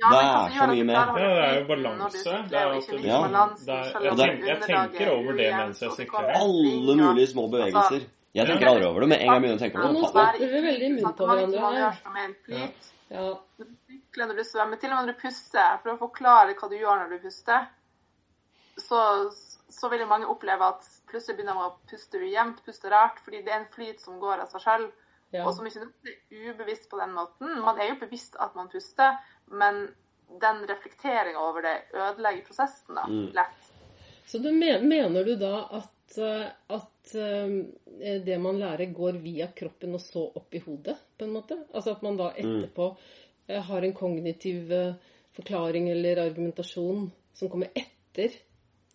[0.00, 0.94] Ja, Det er så mye mer.
[0.96, 2.24] Ja, det er jo balanse.
[2.24, 3.20] Det er at du- Ja.
[3.52, 6.32] Det er- jeg tenker- jeg tenker er over det mens jeg sykler.
[6.40, 8.08] Alle mulige små bevegelser.
[8.32, 10.10] Jeg tenker aldri over det, men en gang jeg begynner å tenke på nå det
[10.14, 12.68] snakker vi veldig i munnen på hverandre.
[13.12, 13.26] Ja.
[13.60, 16.54] Når du sykler, når du svømmer, til og med når du puster, for å forklare
[16.56, 17.66] hva du gjør når du puster,
[18.80, 19.00] så,
[19.68, 23.42] så vil jo mange oppleve at plutselig begynner man å puste ujevnt, puste rart, fordi
[23.44, 25.44] det er en flyt som går av seg selv, ja.
[25.44, 27.52] og som ikke er ubevisst på den måten.
[27.60, 29.20] Man er jo bevisst at man puster,
[29.52, 29.84] men
[30.40, 33.28] den reflekteringa over det ødelegger prosessen da, Mm.
[33.36, 33.70] lett.
[34.24, 36.48] Så du mener, mener du da at, eh,
[37.02, 41.34] at eh, det man lærer, går via kroppen og så opp i hodet, på en
[41.34, 41.58] måte?
[41.74, 42.92] Altså at man da etterpå
[43.48, 44.94] eh, har en kognitiv eh,
[45.36, 48.38] forklaring eller argumentasjon som kommer etter?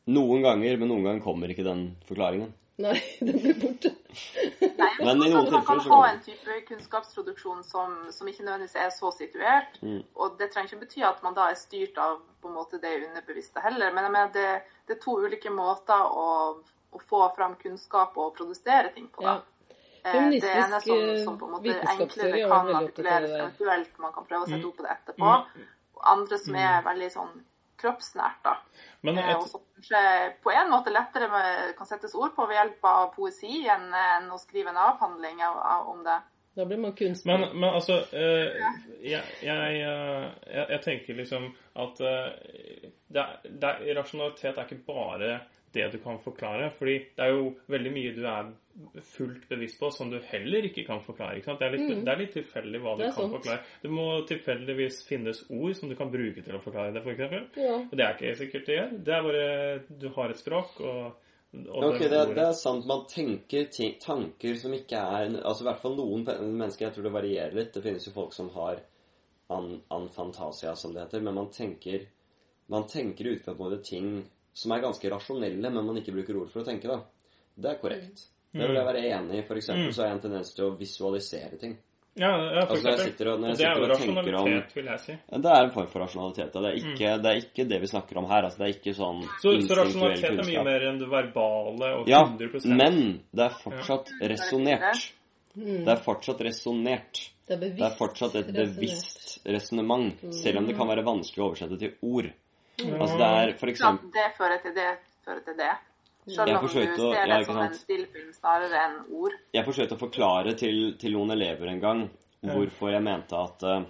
[0.07, 2.53] Noen ganger, men noen ganger kommer ikke den forklaringen.
[2.77, 3.91] Nei, den blir borte.
[4.61, 8.29] Nei, men, Men i noen tilfeller man kan man ha en type kunnskapsproduksjon som, som
[8.29, 9.81] ikke nødvendigvis er så situert.
[9.81, 10.03] Mm.
[10.15, 12.93] Og det trenger ikke bety at man da er styrt av på en måte det
[13.01, 13.91] underbevisste heller.
[13.91, 16.27] Men jeg mener, det, det er to ulike måter å,
[16.91, 19.23] å få fram kunnskap og produsere ting på.
[19.23, 19.37] Ja.
[19.39, 19.41] da.
[20.07, 24.45] Eh, Det ene som, som på en måte enklere kan artikuleres eventuelt, man kan prøve
[24.45, 24.69] å sette Mm.
[24.69, 25.35] ord på det etterpå.
[25.97, 27.33] Og andre som er veldig sånn
[27.77, 28.57] kroppsnært, da.
[29.03, 32.47] Men Eh, et, Og som kanskje på en måte lettere med, kan settes ord på
[32.47, 36.17] ved hjelp av poesi enn, enn å skrive en avhandling av, av, om det.
[36.55, 37.37] Da blir man kunstner.
[37.37, 38.57] Men, men altså eh,
[39.03, 44.65] jeg, jeg, eh, jeg, jeg tenker liksom at eh, det er, det er, rasjonalitet er
[44.65, 45.35] ikke bare
[45.77, 46.71] det du kan forklare.
[46.77, 48.49] fordi det er jo veldig mye du er
[49.01, 51.37] fullt bevisst på som du heller ikke kan forklare.
[51.39, 51.59] ikke sant?
[51.59, 52.03] Det er litt, Mm.
[52.05, 53.31] det er litt tilfeldig hva du kan sant.
[53.37, 53.61] forklare.
[53.81, 57.55] Det må tilfeldigvis finnes ord som du kan bruke til å forklare det, f.eks.
[57.57, 57.77] Ja.
[57.79, 58.91] Og det er ikke sikkert det gjør.
[59.03, 59.47] Det er bare
[60.03, 61.15] du har et språk, og,
[61.71, 62.85] og Ok, det det, er sant.
[62.85, 67.03] Man tenker ting, tanker som ikke er Altså i hvert fall noen mennesker, jeg tror
[67.07, 67.73] det varierer litt.
[67.73, 68.83] Det finnes jo folk som har
[69.49, 71.21] an, anfantasia, som det heter.
[71.23, 72.05] Men man tenker
[72.69, 74.25] Man tenker utgangspunktet ting
[74.57, 77.01] som er ganske rasjonelle, men man ikke bruker ord for å tenke, da.
[77.57, 78.25] Det er korrekt.
[78.57, 79.43] Det vil jeg være enig i.
[79.45, 79.93] For eksempel Mm.
[79.93, 81.77] så har jeg en tendens til å visualisere ting.
[82.17, 84.87] Ja, ja, for Altså jeg sitter og, når jeg er sitter og tenker om vil
[84.89, 85.17] jeg si.
[85.29, 86.55] Det er en form for rasjonalitet.
[86.55, 88.47] Det er ikke, det, er ikke det vi snakker om her.
[88.47, 91.91] altså Det er ikke sånn Så, så rasjonalitet rasjonalitet er mye mer enn det verbale
[91.99, 95.11] og Ja, 100 men det er fortsatt resonnert.
[95.53, 95.85] Mm.
[95.85, 97.21] Det er fortsatt resonnert.
[97.47, 97.69] Det er.
[97.77, 101.93] Det er fortsatt et bevisst resonnement, selv om det kan være vanskelig å oversette til
[102.01, 102.33] ord.
[102.77, 102.95] Ja.
[103.01, 104.89] Altså det er for eksempel Det fører til det,
[105.25, 105.73] fører til det.
[106.27, 109.35] Selv Jeg om du ser det som en stillfilm snarere enn ord.
[109.55, 112.01] Jeg forsøkte å forklare til, til noen elever en gang
[112.43, 113.85] hvorfor jeg mente at, eh,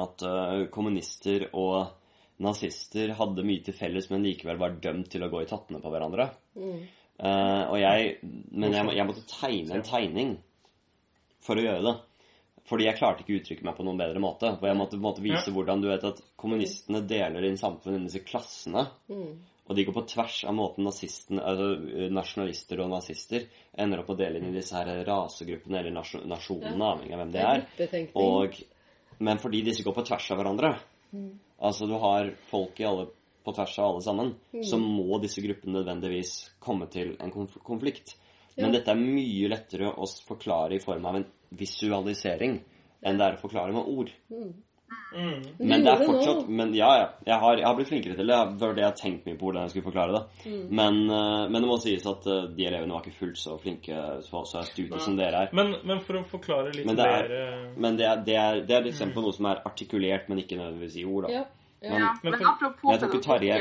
[0.00, 1.92] at eh, kommunister og
[2.40, 5.92] nazister hadde mye til felles, men likevel var dømt til å gå i tattene på
[5.92, 6.30] hverandre.
[6.56, 6.80] Mm.
[7.20, 8.14] Uh, og jeg,
[8.56, 10.30] men jeg, jeg måtte tegne en tegning
[11.44, 11.92] for å gjøre det.
[12.68, 14.50] Fordi jeg klarte ikke å uttrykke meg på noen bedre måte.
[14.58, 15.54] For jeg måtte på en måte vise Ja.
[15.54, 18.88] hvordan du vet at kommunistene deler inn samfunnet i disse klassene.
[19.08, 19.38] Mm.
[19.70, 23.46] Og de går på tvers av måten altså nasjonalister og nazister
[23.78, 27.32] ender opp å dele inn i disse her rasegruppene eller nasjon, nasjonene, avhengig av hvem
[27.32, 28.08] det er.
[28.18, 28.58] Og,
[29.20, 30.74] men fordi disse går på tvers av hverandre,
[31.10, 31.40] Mm.
[31.58, 33.08] altså du har folk i alle,
[33.42, 34.28] på tvers av alle sammen,
[34.62, 37.64] så må disse gruppene nødvendigvis komme til en konflikt.
[37.66, 38.12] konflikt.
[38.56, 42.60] Men dette er mye lettere å forklare i form av en visualisering
[43.02, 44.10] enn det er å forklare med ord.
[44.30, 44.50] Mm.
[45.58, 47.06] Men det er fortsatt men Ja, ja.
[47.26, 48.36] Jeg har, jeg har blitt flinkere til det.
[48.58, 50.22] Det var det jeg har tenkt mye på hvordan jeg skulle forklare det.
[50.50, 50.64] Mm.
[50.80, 54.00] Men, eh, men det må sies at eh, de elevene var ikke fullt så flinke
[54.26, 55.54] så, så studie som dere er.
[55.56, 58.36] Men, men for å forklare litt Men det er- mer eh, Men det er, det
[58.36, 61.28] er, det er et eksempel på noe som er artikulert, men ikke nødvendigvis i ord.
[61.28, 61.32] da.
[61.38, 61.44] Ja.
[61.80, 61.90] Ja.
[61.90, 63.60] Men- Ja, men men apropos Jeg tror ikke Tarjei-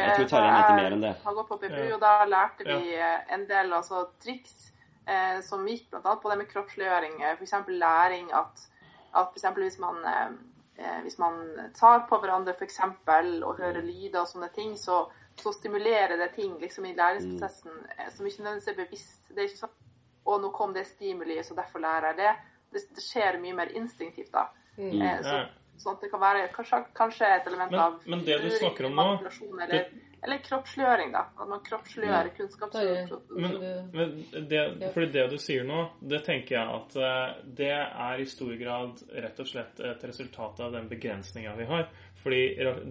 [0.51, 1.15] mente mer enn det.
[1.23, 1.93] Har gått på PPU, Ja.
[1.95, 2.97] og da lærte vi
[3.33, 4.71] en del altså, triks
[5.05, 6.15] eh, som gikk bl.a.
[6.15, 7.21] på det med kroppsliggjøring.
[7.21, 7.53] Eh, F.eks.
[7.67, 8.65] læring at,
[9.13, 9.47] at f.eks.
[9.57, 10.31] hvis man eh,
[10.79, 11.41] eh, hvis man
[11.75, 15.03] tar på hverandre for eksempel, og hører lyder og sånne ting, så,
[15.39, 19.21] så stimulerer det ting liksom, i læringsprosessen eh, som ikke nødvendigvis er bevisst.
[19.29, 19.77] Det er ikke sånn
[20.29, 22.35] å, nå kom det stimuli, så derfor lærer jeg det.
[22.69, 24.49] Det, det skjer mye mer instinktivt da.
[24.77, 25.01] Mm.
[25.01, 25.39] Eh, så,
[25.79, 28.89] sånn at det kan være kanskje, kanskje et element Men- av men det du snakker
[28.89, 29.63] om nå, manipulasjon,
[30.23, 31.25] eller, kroppsliggjøring, da.
[31.35, 32.75] At man kroppsliggjører kunnskap.
[33.29, 33.55] Men,
[33.93, 34.13] men
[34.49, 38.53] det, fordi det du sier nå, det tenker jeg at eh, det er i stor
[38.59, 41.89] grad rett og slett et resultat av den begrensninga vi har.
[42.19, 42.41] Fordi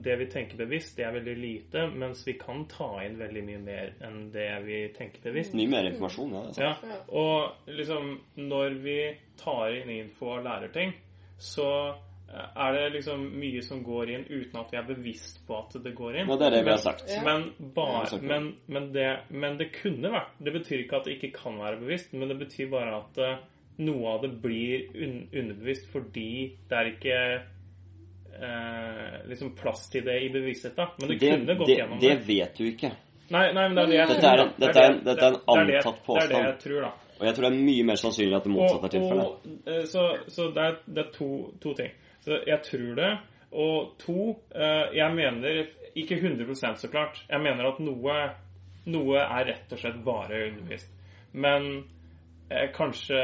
[0.00, 3.60] det vi tenker bevisst, det er veldig lite, mens vi kan ta inn veldig mye
[3.60, 5.56] mer enn det vi tenker bevisst.
[5.58, 6.44] Mye mer informasjon, ja.
[6.48, 6.94] Det er sant.
[6.94, 9.00] Ja, og liksom når vi
[9.40, 10.96] tar inn info og lærer ting,
[11.38, 11.68] så
[12.28, 15.94] er det liksom mye som går inn uten at vi er bevisst på at det
[15.96, 16.28] går inn.
[16.30, 17.08] Og det er det vi har sagt.
[17.24, 21.30] Men, bare, men, men, det, men det kunne vært Det betyr ikke at det ikke
[21.38, 23.38] kan være bevisst, men det betyr bare at eh,
[23.78, 26.28] noe av det blir un underbevisst fordi
[26.68, 27.18] det er ikke
[28.42, 30.86] eh, liksom plass til det i bevisstheten.
[31.00, 32.24] Men det, Det, kunne gått det, gjennom det det.
[32.28, 32.92] vet du ikke.
[33.28, 34.32] Nei, nei, men det er det jeg Dette tror.
[34.32, 36.28] er en- dette er dette er en antatt påstand.
[36.28, 36.92] Det er det jeg tror, da.
[37.18, 39.30] Og jeg tror det er mye mer sannsynlig at det motsatte er tilfellet.
[39.66, 41.28] Eh, så, så det er, det er to,
[41.60, 41.90] to ting.
[42.28, 43.10] Så jeg tror det.
[43.56, 45.62] Og to, eh, jeg mener
[45.96, 47.22] ikke 100 så klart.
[47.30, 48.16] Jeg mener at noe,
[48.86, 50.90] noe er rett og slett bare undervist.
[51.32, 51.84] Men
[52.50, 53.16] eh, kanskje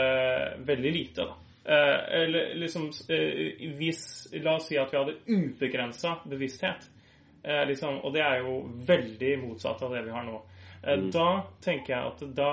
[0.64, 1.35] veldig lite, da.
[1.64, 4.03] Eh, eller liksom eh, hvis
[4.43, 6.88] La oss si at vi hadde ubegrensa bevissthet.
[7.45, 10.40] Eh, liksom, og det er jo veldig motsatt av det vi har nå.
[10.87, 11.29] Eh, Da
[11.61, 12.51] tenker jeg at da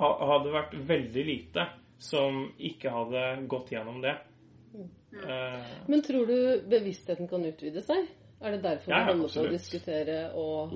[0.00, 1.68] ha- hadde det vært veldig lite
[2.00, 4.16] som ikke hadde gått gjennom det.
[5.12, 8.06] Eh, Men tror du bevisstheten kan utvide seg?
[8.40, 10.70] Er det derfor Ja, vi holder på å diskutere og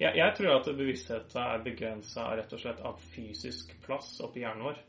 [0.00, 4.64] jeg, jeg tror at bevisstheten er begrensa rett og slett av fysisk plass oppi hjernen
[4.70, 4.80] vår.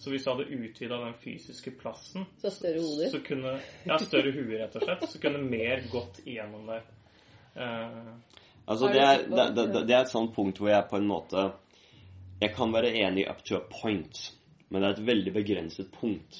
[0.00, 3.08] Så hvis du hadde utvida den fysiske plassen, så større hoder?
[3.12, 5.08] så kunne Ja, større huer, rett og slett.
[5.08, 6.84] Så kunne mer gått igjennom der.
[7.56, 8.14] Uh,
[8.70, 11.08] Altså, det det er, det, det, det er et sånt punkt hvor jeg på en
[11.10, 11.48] måte
[12.40, 14.20] Jeg kan være enig up to a point,
[14.68, 16.38] men det er et veldig begrenset punkt.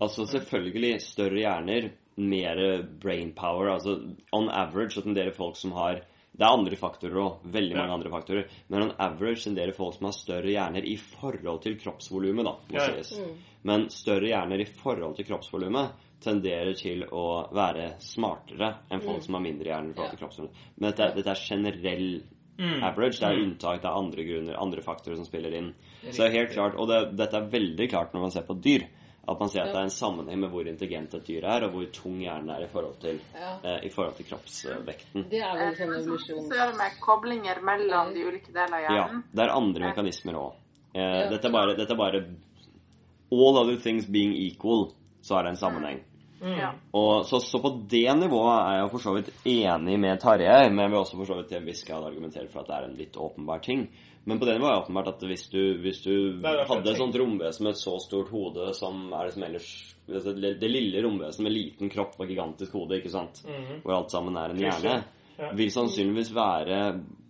[0.00, 2.60] Altså selvfølgelig større hjerner, mer
[3.02, 3.70] brain power.
[3.76, 3.96] Altså
[4.34, 6.02] on average så tenderer folk som har
[6.38, 7.94] Det er andre faktorer òg, veldig mange Ja.
[7.96, 8.44] andre faktorer.
[8.70, 12.74] Men on average tenderer folk som har større hjerner i forhold til kroppsvolumet, da, må
[12.78, 13.02] Ja.
[13.02, 13.18] sies.
[13.64, 15.90] Men større hjerner i forhold til kroppsvolumet
[16.22, 20.54] tenderer til å være smartere enn folk som har mindre hjerner i forhold til kroppsvolumet.
[20.78, 22.22] Men dette, dette er generell
[22.84, 23.18] average.
[23.18, 25.74] Det er unntak, det er andre grunner, andre faktorer som spiller inn.
[26.10, 28.60] Så det er helt klart, og det, dette er veldig klart når man ser på
[28.60, 28.86] dyr.
[29.28, 31.74] At man ser at det er en sammenheng med hvor intelligent et dyr er, og
[31.74, 33.50] hvor tung hjernen er i forhold til, Ja.
[33.62, 35.26] eh, i forhold til kroppsvekten.
[35.30, 36.18] Det er vel en evolusjon.
[36.18, 36.50] så evolusjon...
[36.56, 39.22] gjør det med koblinger mellom de ulike deler av hjernen.
[39.26, 40.52] Ja, det er andre mekanismer òg.
[40.94, 41.28] Eh, Ja.
[41.30, 42.24] dette, er dette er bare
[43.30, 44.88] All other things being equal,
[45.20, 46.00] så er det en sammenheng.
[46.40, 46.70] Ja.
[46.94, 50.84] Og så, så på det nivået er jeg for så vidt enig med Tarjei, men
[50.84, 52.86] jeg vil også for så vidt til en viss grad argumentere for at det er
[52.88, 53.88] en litt åpenbar ting.
[54.28, 56.12] Men på den var det åpenbart at hvis du, hvis du
[56.42, 59.68] Nei, hadde et sånt romvesen med et så stort hode som er det som ellers
[60.08, 63.40] altså Det det lille romvesenet med liten kropp og gigantisk hode, ikke sant,
[63.84, 64.98] hvor alt sammen er en hjerne,
[65.38, 65.52] Ja.
[65.54, 66.78] vil sannsynligvis være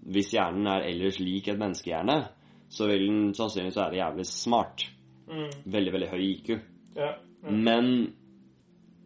[0.08, 2.28] Hvis hjernen er ellers lik et menneskehjerne,
[2.72, 4.87] så vil den sannsynligvis være jævlig smart.
[5.28, 6.48] mm, Veldig, veldig høy IQ.
[6.96, 7.11] ja.
[7.50, 8.14] Men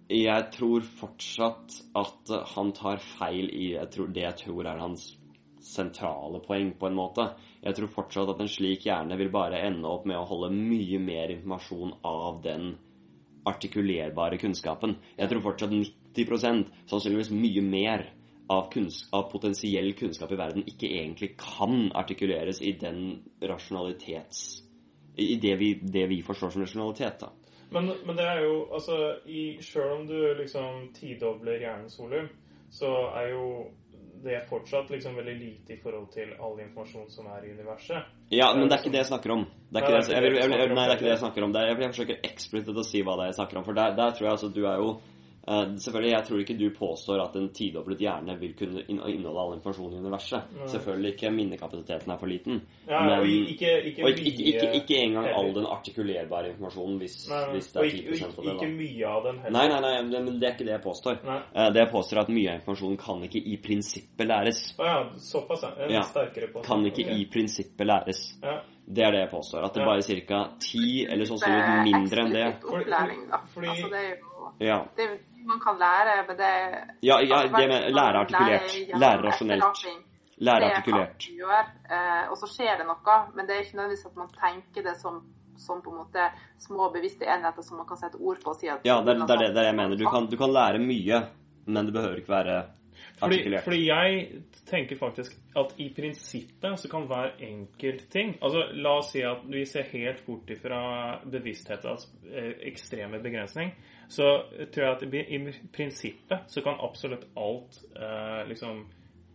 [0.09, 5.17] jeg tror fortsatt at han tar feil i jeg tror, det jeg tror er hans
[5.63, 7.29] sentrale poeng, på en måte.
[7.63, 10.99] Jeg tror fortsatt at en slik hjerne vil bare ende opp med å holde mye
[11.03, 12.73] mer informasjon av den
[13.47, 14.97] artikulerbare kunnskapen.
[15.19, 18.09] Jeg tror fortsatt 90% sannsynligvis mye mer
[18.51, 18.73] av,
[19.13, 24.63] av potensiell kunnskap i verden ikke egentlig kan artikuleres i den rasjonalitets...
[25.13, 27.29] I det vi, det vi forstår som rasjonalitet, da.
[27.73, 28.97] Men, men det er jo altså
[29.65, 32.31] Sjøl om du liksom tidobler hjernens volum,
[32.73, 33.45] så er jo
[34.23, 38.11] det er fortsatt liksom veldig lite i forhold til all informasjon som er i universet.
[38.31, 39.47] Ja, men det er ikke det jeg snakker om.
[39.69, 41.09] Det er ikke Nei, det, jeg, vil, jeg, er ikke det nei, det er ikke
[41.09, 41.57] det jeg snakker om.
[41.57, 43.67] Er, jeg, forsøker eksplisitt å si hva det er jeg snakker om.
[43.67, 44.93] For der, der tror jeg altså du er jo
[45.47, 49.55] Selvfølgelig, jeg tror ikke du påstår at en tidoblet hjerne vil kunne inn- inneholde all
[49.57, 50.43] informasjon i universet.
[50.55, 50.67] Nei.
[50.71, 51.31] Selvfølgelig ikke.
[51.35, 52.61] Minnekapasiteten er for liten.
[52.89, 56.99] Ja, men, og ikke, ikke, og ikke, ikke, ikke, ikke engang all den artikulerbare informasjonen,
[57.03, 57.53] hvis, Nei, nei.
[57.57, 58.55] hvis det er 10 ikke, av det.
[58.55, 59.59] ikke mye av den heller.
[59.59, 61.19] Nei, nei, nei, men det er ikke det jeg påstår.
[61.55, 64.63] Eh, Det jeg påstår, er at mye av informasjonen kan ikke i prinsippet læres.
[64.79, 65.73] Å ja, såpass, ja.
[65.85, 66.03] En Ja.
[66.03, 67.19] sterkere på Kan ikke okay.
[67.19, 68.39] i prinsippet læres.
[68.43, 68.61] ja.
[68.85, 69.63] Det er det jeg påstår.
[69.65, 69.87] At det Ja.
[69.87, 70.49] bare er ca.
[70.59, 72.63] ti, eller sannsynligvis mindre enn det.
[72.65, 73.39] Opplæring, da.
[73.55, 76.51] Fordi- Altså, det er jo Ja, det er jo man kan lære, men det
[77.03, 78.75] ja, ja altså, det med lære artikulert.
[79.03, 79.87] Lære rasjonelt.
[80.43, 81.29] Lære artikulert.
[82.31, 85.21] og så skjer det noe, men det er ikke nødvendigvis at man tenker det som,
[85.59, 86.29] som på en måte
[86.59, 89.27] små bevisste enheter som man kan sette ord på og si at Ja, det, er-
[89.27, 89.97] det, det, det jeg mener.
[89.97, 91.23] Du kan, du kan lære mye,
[91.67, 92.63] men det behøver ikke være
[93.19, 93.65] Fordi, artikulert.
[93.65, 99.11] fordi jeg tenker faktisk at i prinsippet så kan hver enkelt ting Altså la oss
[99.13, 100.81] si at vi ser helt bort ifra
[101.31, 103.73] bevissthetens eh, ekstreme begrensning,
[104.13, 104.27] så
[104.73, 105.39] tror jeg at i i
[105.73, 108.83] prinsippet så kan absolutt alt eh, liksom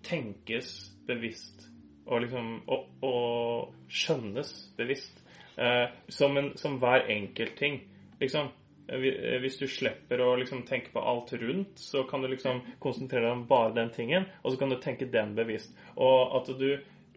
[0.06, 0.70] tenkes
[1.08, 1.66] bevisst
[2.08, 5.24] og liksom og, og skjønnes bevisst.
[5.58, 7.80] Eh, som, en, som hver enkelt ting.
[8.22, 8.52] Liksom.
[8.88, 12.62] Eh, eh, Hvis du slipper å liksom tenke på alt rundt, så kan du liksom
[12.80, 15.74] konsentrere deg om bare den tingen, og så kan du tenke den bevisst.
[15.98, 16.70] Og at du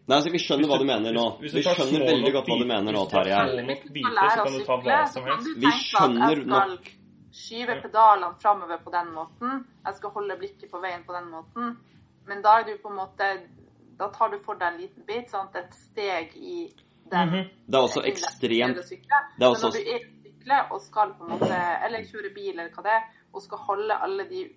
[0.09, 1.24] Nei, altså, Vi skjønner hva du- mener nå.
[1.39, 3.43] hvis- hvis du Vi skjønner veldig godt hva du mener nå, hvis du tar Tarjei.
[3.47, 5.49] små nok biter, så kan du ta hva som helst.
[5.61, 6.89] Vi skjønner nok
[7.41, 9.64] skyve pedalene framover på den måten.
[9.86, 11.76] Jeg skal holde blikket på veien på den måten.
[12.28, 13.30] Men da er du på en måte
[14.01, 15.57] Da tar du for deg en liten bit, sant?
[15.57, 16.72] et steg i
[17.11, 17.49] den Mhm.
[17.66, 21.24] Det er også ekstremt det er Men også- når du er sykle og skal på
[21.24, 23.03] en måte, eller kjøre bil eller hva det er,
[23.34, 24.49] og skal holde alle de,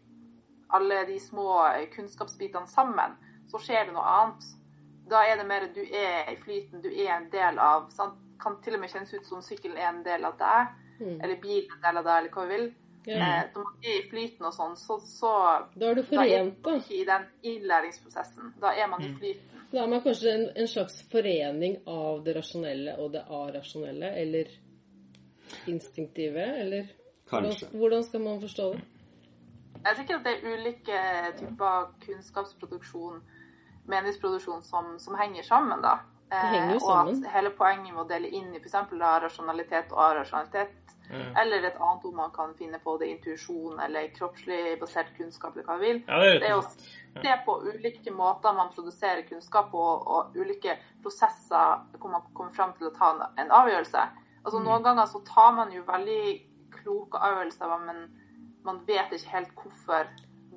[0.73, 3.17] alle de små kunnskapsbitene sammen,
[3.51, 4.43] så skjer det noe annet.
[5.09, 8.13] Da er det mer du er i flyten, du er en del av sant?
[8.39, 10.67] Kan til og med kjennes ut som sykkelen er en del av deg,
[11.03, 11.19] Mm.
[11.21, 12.65] eller bilen eller en del av deg, eller hva vi vil.
[13.05, 13.15] Ja.
[13.15, 15.31] Eh, man er i flyten og sånn, så, så
[15.75, 16.69] Da er du da er forent, da.
[16.69, 18.53] man ikke i den innlæringsprosessen.
[18.63, 19.63] Da er man i flyten.
[19.73, 24.51] Da er man kanskje en, en slags forening av det rasjonelle og det arasjonelle, eller
[25.67, 26.91] instinktive, eller
[27.29, 27.67] Kanskje.
[27.67, 28.81] Hvordan, hvordan skal man forstå det?
[29.85, 30.99] Jeg tenker at det er ulike
[31.39, 33.21] typer kunnskapsproduksjon,
[33.91, 35.97] meningsproduksjon, som, som henger sammen, da.
[36.31, 37.17] Det henger jo sammen.
[37.17, 38.77] og at hele poenget med å dele inn i f.eks.
[39.25, 40.92] rasjonalitet og arasjonalitet,
[41.37, 45.63] Eller et annet ord man kan finne på, det intuisjon eller kroppslig basert kunnskap, eller
[45.67, 46.63] hva vi vil, Ja, det er det er å
[47.21, 49.77] se på ulike måter man produserer kunnskap på,
[50.07, 54.09] og ulike prosesser hvor man kommer fram til å ta en- en avgjørelse.
[54.45, 54.65] Altså Mm.
[54.65, 56.41] Noen ganger så tar man jo veldig
[56.71, 58.09] kloke avgjørelser, men
[58.63, 60.07] man vet ikke helt hvorfor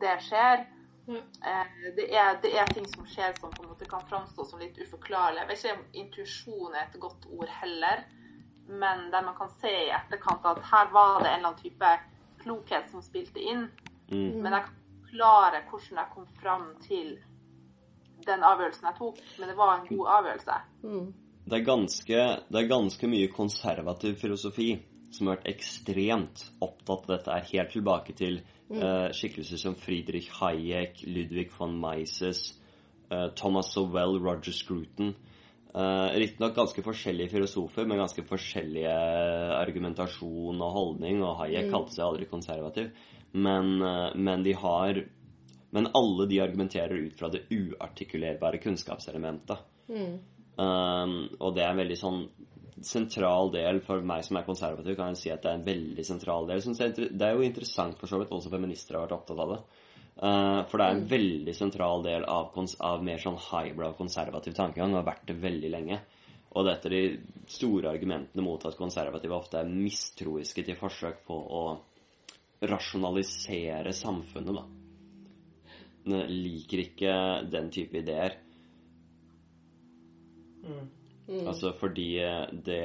[0.01, 0.67] det skjer.
[1.09, 1.65] Eh,
[1.97, 4.77] Det er, det er ting som skjer som på en måte kan framstå som litt
[4.79, 5.39] uforklarlig.
[5.39, 8.05] Jeg vet ikke om intuisjon er et godt ord heller,
[8.69, 11.93] men der man kan se i etterkant at her var det en eller annen type
[12.43, 13.69] klokhet som spilte inn.
[14.11, 14.43] Mm.
[14.43, 17.14] Men jeg kan forklare hvordan jeg kom fram til
[18.27, 19.23] den avgjørelsen jeg tok.
[19.39, 20.59] Men det var en god avgjørelse.
[20.83, 21.07] Mm.
[21.47, 24.71] Det er ganske, det er ganske mye konservativ filosofi
[25.14, 27.33] som har vært ekstremt opptatt av dette.
[27.37, 32.51] er Helt tilbake til eh, skikkelser som Friedrich Hayek, Ludvig von Mises,
[33.12, 35.14] uh, Thomas Sowell, Roger Scruton.
[35.77, 38.93] Uh, Riktignok ganske forskjellige filosofer med ganske forskjellige
[39.59, 42.89] argumentasjon og holdning, og Hayek kalte seg aldri konservativ,
[43.37, 45.05] men, uh, men de har
[45.77, 49.59] Men alle de argumenterer ut fra det uartikulerbare kunnskapselementet.
[49.91, 50.14] Mm.
[50.57, 52.20] Uh, og det er en veldig sånn
[52.87, 56.05] sentral del for meg som er konservativ, kan jeg si at det er en veldig
[56.07, 56.62] sentral del.
[56.62, 59.61] Det er jo interessant for så vidt, også feminister har vært opptatt av det.
[60.17, 64.57] Uh, for det er en veldig sentral del av, kons av mer sånn highbrow konservativ
[64.57, 66.01] tankegang, og har vært det veldig lenge.
[66.57, 71.37] Og dette er de store argumentene mot at konservative ofte er mistroiske til forsøk på
[71.37, 71.62] å
[72.64, 74.64] rasjonalisere samfunnet, da.
[76.07, 77.14] De liker ikke
[77.53, 78.39] den type ideer.
[80.64, 80.87] Mm.
[81.51, 82.12] Altså fordi
[82.64, 82.83] det,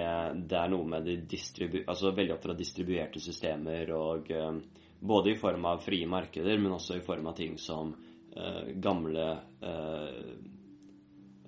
[0.50, 1.84] det er noe med de distribu...
[1.86, 4.58] Altså veldig opptatt av distribuerte systemer og eh,
[5.02, 7.96] Både i form av frie markeder, men også i form av ting som
[8.36, 9.26] eh, gamle
[9.66, 10.20] eh,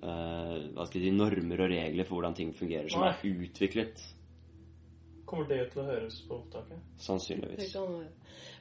[0.02, 4.02] eh, Hva skal jeg si Normer og regler for hvordan ting fungerer, som er utviklet.
[5.24, 6.82] Kommer det til å høres på opptaket?
[7.00, 7.72] Sannsynligvis.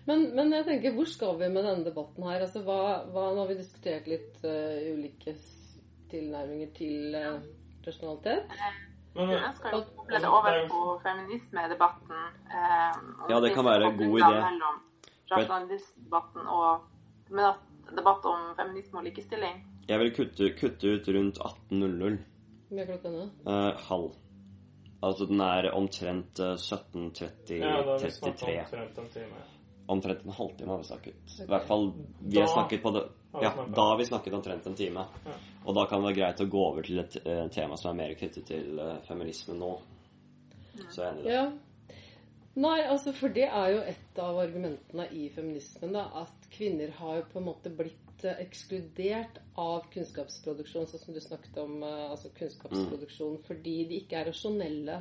[0.07, 2.45] Men, men jeg tenker, hvor skal vi med denne debatten her?
[2.45, 5.35] Altså, hva, hva, nå har vi diskutert litt uh, ulike
[6.11, 7.43] tilnærminger til uh,
[7.85, 8.55] rasjonalitet.
[9.15, 12.23] Men, Jeg skal jo koble det over på feminismedebatten.
[12.49, 12.95] Eh,
[13.29, 14.39] Ja, det kan være en god idé.
[14.41, 14.81] Mellom
[15.31, 16.81] rasjonalistdebatten og
[17.95, 19.61] debatt om feminisme og likestilling.
[19.89, 22.17] Jeg vil kutte, kutte ut rundt 18.00.
[22.69, 23.23] Hvor er klokka nå?
[23.47, 24.13] eh, halv.
[25.03, 28.61] Altså den er omtrent eh, 17.30 ja, da har vi snakket 33.
[28.63, 29.41] omtrent en time.
[29.85, 31.15] Omtrent en halvtime har vi snakket.
[31.43, 33.03] I hvert fall vi har snakket på det.
[33.41, 35.05] Ja, da har vi snakket omtrent en time.
[35.65, 37.99] Og da kan det være greit å gå over til et uh, tema som er
[37.99, 39.73] mer knyttet til uh, feminisme nå.
[40.89, 41.35] Så jeg er enig i det.
[41.35, 41.45] Ja.
[42.63, 47.17] Nei, altså, for det er jo et av argumentene i feminismen, da, at kvinner har
[47.17, 52.29] jo på en måte blitt eh, ekskludert av kunnskapsproduksjon, sånn som du snakket om, altså
[52.37, 54.99] kunnskapsproduksjon, fordi de ikke er rasjonelle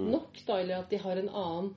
[0.00, 1.74] nok, da, eller at de har en annen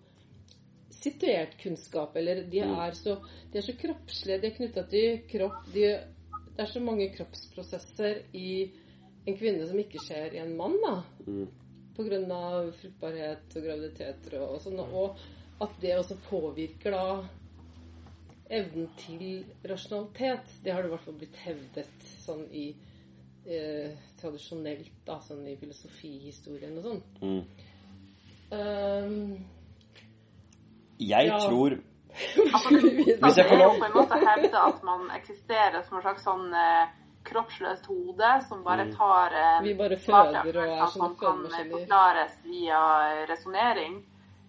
[0.98, 3.18] situert kunnskap, eller de er så,
[3.52, 5.88] de er så kroppslige, de er knytta til kropp, de,
[6.56, 8.50] det er så mange kroppsprosesser i
[9.28, 11.48] en kvinne som ikke skjer i en mann, da Mm.
[11.98, 12.72] pga.
[12.80, 14.80] fruktbarhet og graviditeter og, og sånn.
[14.80, 15.18] Og
[15.62, 17.28] at det også påvirker da
[18.50, 20.52] evnen til rasjonalitet.
[20.64, 22.68] Det har det i hvert fall blitt hevdet sånn i
[23.48, 27.04] eh, tradisjonelt, da, sånn i filosofihistorien og sånn.
[27.22, 27.44] Mm.
[28.48, 29.46] Um,
[31.00, 31.38] Jeg Ja.
[31.40, 31.78] tror
[32.18, 36.24] Altså, Hvis jeg får lov- på en måte hevde at man eksisterer som en slags
[36.24, 36.88] sånn eh,
[37.26, 38.96] kroppsløst hode som bare Mm.
[38.98, 44.04] tar eh, vi bare føder og er sånne som kan eh, forklares via resonnering,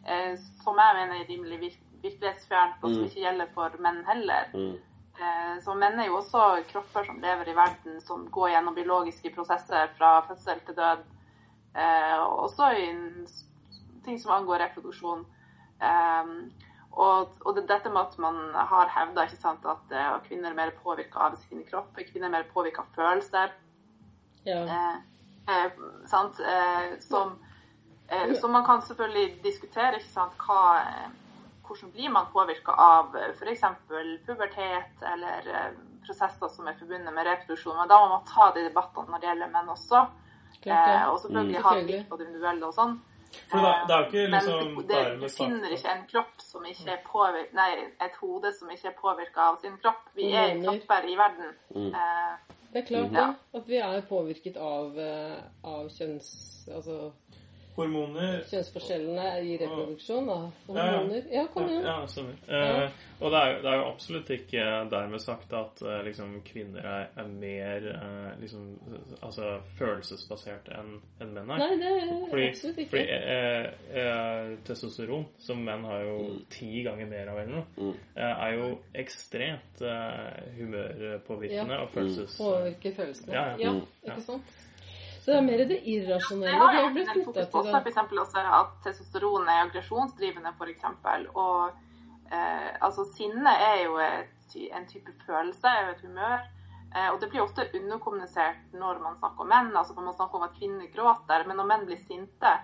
[0.07, 1.73] eh, som jeg mener er rimelig vir
[2.03, 3.09] virkelighetsfjernt, og som Mm.
[3.11, 4.45] ikke gjelder for menn heller.
[4.55, 4.79] mm.
[5.21, 9.35] Eh, Så menn er jo også kropper som lever i verden, som går gjennom biologiske
[9.35, 10.99] prosesser fra fødsel til død.
[11.75, 15.27] Eh, også i ting som angår reproduksjon.
[15.81, 16.33] Eh,
[16.99, 21.29] Og, og det, dette med at man har hevda at uh, kvinner er mer påvirka
[21.29, 23.53] av sin kropp, kvinner er mer påvirka av følelser.
[24.49, 24.65] Ja.
[24.67, 24.97] Uh,
[25.47, 26.41] uh, sant?
[27.05, 27.37] Som,
[28.41, 30.81] så man kan selvfølgelig diskutere ikke sant, hva,
[31.69, 33.63] hvordan blir man påvirka av f.eks.
[34.27, 35.77] pubertet eller
[36.07, 37.77] prosesser som er forbundet med reproduksjon.
[37.79, 40.03] Men da må man ta de debattene når det gjelder menn også.
[40.65, 41.05] Klart ja.
[41.13, 41.67] Og selvfølgelig Mm.
[41.69, 42.99] ha blikk på det individuelle og sånn.
[43.51, 46.65] For det, det er jo ikke Men liksom det, du finner ikke en kropp som
[46.69, 47.71] ikke er påvirka Nei,
[48.07, 50.05] et hode som ikke er påvirka av sin kropp.
[50.17, 51.53] Vi er kropper i verden.
[51.75, 51.91] Mm.
[51.95, 53.27] Eh, Det er klart Ja.
[53.27, 53.61] det.
[53.61, 56.29] At vi er påvirket av, eh, av kjønns...
[56.75, 57.13] Altså
[57.79, 60.29] hormoner kjønnsforskjellene i reproduksjon.
[60.35, 60.87] Av Ja, ja.
[60.99, 61.29] hormoner.
[61.33, 61.85] Ja, kom igjen.
[61.87, 62.35] Ja, stemmer.
[62.49, 66.35] Eh, og det er, jo- det er jo absolutt ikke dermed sagt at eh, liksom,
[66.47, 68.67] kvinner er, er mer eh, liksom,
[69.23, 69.49] altså,
[69.79, 70.93] følelsesbaserte enn
[71.25, 71.63] en menn er.
[71.65, 72.91] Nei, det er Fordi, absolutt ikke.
[72.91, 73.67] fordi eh,
[74.03, 76.19] eh, testosteron, som menn har jo
[76.51, 77.95] ti ganger mer av eller noe, Mm.
[78.17, 79.83] eh, er jo ekstremt
[80.59, 81.83] humørpåvirkende Ja.
[81.83, 82.37] og følelses...
[82.39, 83.33] Påvirker følelsene.
[83.35, 83.57] Ja, ja.
[83.59, 83.87] Ja, Mm.
[84.05, 84.43] ikke sant?
[85.29, 87.67] Så det er mer det det irrasjonelle vi jo har blitt knytta til.
[87.69, 90.87] for eksempel også at testosteron er aggresjonsdrivende, f.eks.
[91.35, 91.67] Og
[92.33, 96.47] eh, altså sinne er jo et, en type følelse, er jo et humør.
[96.95, 99.69] Eh, og det blir ofte underkommunisert når man snakker om menn.
[99.77, 102.55] altså Man snakker om at kvinner gråter, men når menn blir sinte,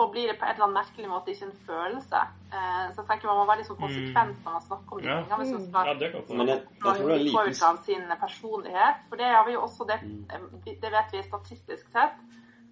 [0.00, 2.20] så blir det på en eller annen merkelig måte ikke en følelse.
[2.52, 5.38] Eh, så jeg tenker man må være sånn konsekvent når man snakker om de tingene.
[5.40, 5.68] Hvis man Mm.
[5.70, 8.96] skal Ja, det det er påvirka liten av sin personlighet.
[9.08, 9.98] For det har vi jo også, det,
[10.82, 12.16] det vet vi statistisk sett,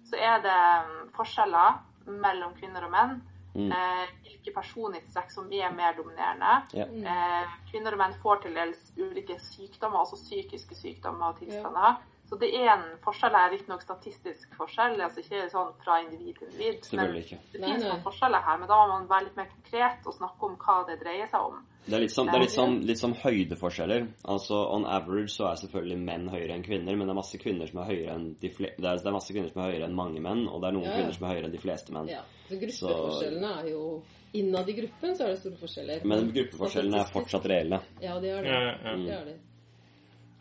[0.09, 0.59] så er det
[0.89, 3.21] mm, forskjeller mellom kvinner og menn.
[3.55, 3.71] Mm.
[3.71, 6.63] Eh, hvilke personlighetstrekk som er mer dominerende.
[6.73, 7.41] Yeah.
[7.43, 11.97] Eh, kvinner og menn får til dels ulike sykdommer, altså psykiske sykdommer og tilstander.
[12.29, 16.51] Så det er en forskjell her, riktignok statistisk forskjell, altså ikke sånn fra individ til
[16.53, 16.83] individ.
[16.93, 20.13] Men det finnes noen forskjeller her, men da må man være litt mer konkret og
[20.13, 21.63] snakke om hva det dreier seg om.
[21.87, 24.05] Det er litt som, det er litt som, litt som høydeforskjeller.
[24.29, 27.71] Altså On average så er selvfølgelig menn høyere enn kvinner, men det er masse kvinner
[27.71, 29.89] som er høyere enn de fle det er, det er masse kvinner som er høyere
[29.89, 31.97] enn mange menn, og det er noen Ja, kvinner som er høyere enn de fleste
[31.97, 32.13] menn.
[32.13, 33.83] Ja, så gruppeforskjellene er jo
[34.37, 36.03] Innad i gruppen så er det store forskjeller.
[36.05, 37.79] Men gruppeforskjellene er fortsatt reelle.
[37.97, 38.51] Ja, det er det.
[38.53, 38.91] Ja, ja.
[39.01, 39.39] Det er de.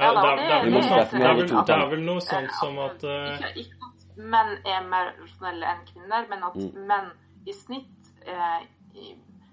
[0.01, 2.05] Ja, det, er, det, er det- vel noe sånt, er vel, det- det er vel
[2.07, 6.42] noe sånt som at eh, ikke, ikke at menn er mer rasjonelle enn kvinner, men
[6.44, 6.86] at Mm.
[6.86, 7.11] menn
[7.46, 8.61] i snitt eh,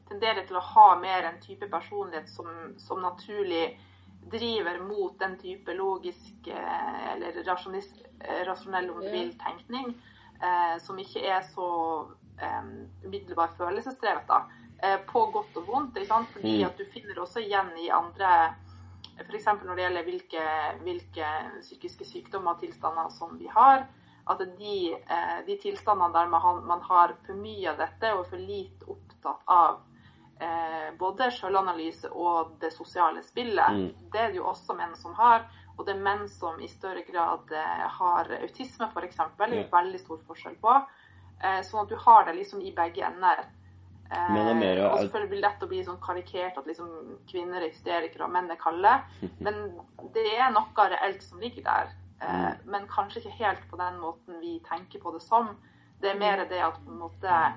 [0.10, 2.46] tenderer til å ha mer en type personlighet som,
[2.78, 3.78] som naturlig
[4.32, 9.96] driver mot den type logisk eh, eller eh, rasjonell, om du vil, tenkning,
[10.42, 12.08] eh, som ikke er så
[12.42, 12.62] eh,
[13.06, 14.44] umiddelbar følelsesdrevet, da.
[14.84, 16.28] Eh, på godt og vondt, ikke sant?
[16.34, 16.66] fordi Mm.
[16.68, 18.56] at du finner også igjen i andre
[19.20, 19.46] F.eks.
[19.64, 20.46] når det gjelder hvilke,
[20.84, 21.30] hvilke
[21.62, 23.88] psykiske sykdommer og tilstander som vi har.
[24.28, 28.38] At de, eh, de tilstandene der man har, for mye av dette og er for
[28.42, 29.84] lite opptatt av
[30.42, 34.10] eh, både selvanalyse og det sosiale spillet, Mm.
[34.12, 35.46] det er det jo også menn som har.
[35.78, 39.16] Og det er menn som i større grad eh, har autisme, f.eks.
[39.38, 40.76] Det er veldig stor forskjell på.
[41.44, 43.46] Eh, sånn at du har det liksom i begge ender.
[44.12, 46.66] Eh, Men det er mer- og selvfølgelig blir det lett å bli sånn karikert at
[46.68, 46.90] liksom
[47.32, 48.92] kvinner er hysterikere og menn er kalde.
[49.46, 49.56] Men
[50.14, 51.94] det er noe reelt som ligger der.
[52.22, 52.58] Eh, Mm.
[52.72, 55.50] men kanskje ikke helt på den måten vi tenker på det som.
[56.02, 57.54] Det er mer det at på en måte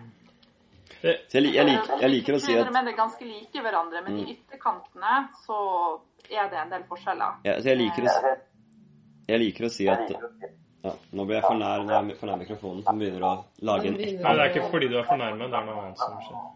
[1.00, 1.06] Så
[1.38, 4.16] jeg, jeg, liker, jeg liker å si Kvinner og menn er ganske like hverandre, men
[4.16, 4.26] Mm.
[4.26, 7.36] i ytterkantene så er det en del forskjeller.
[7.44, 8.36] ja, så jeg, liker å,
[9.28, 10.10] jeg liker å si at
[10.84, 13.32] ja, Nå blir jeg for nær, jeg for nær mikrofonen, som begynner å
[13.66, 14.22] lage en ekko.
[14.22, 15.48] Nei, det er ikke fordi du er for nærme.
[15.50, 16.46] det er noe annet som skjer.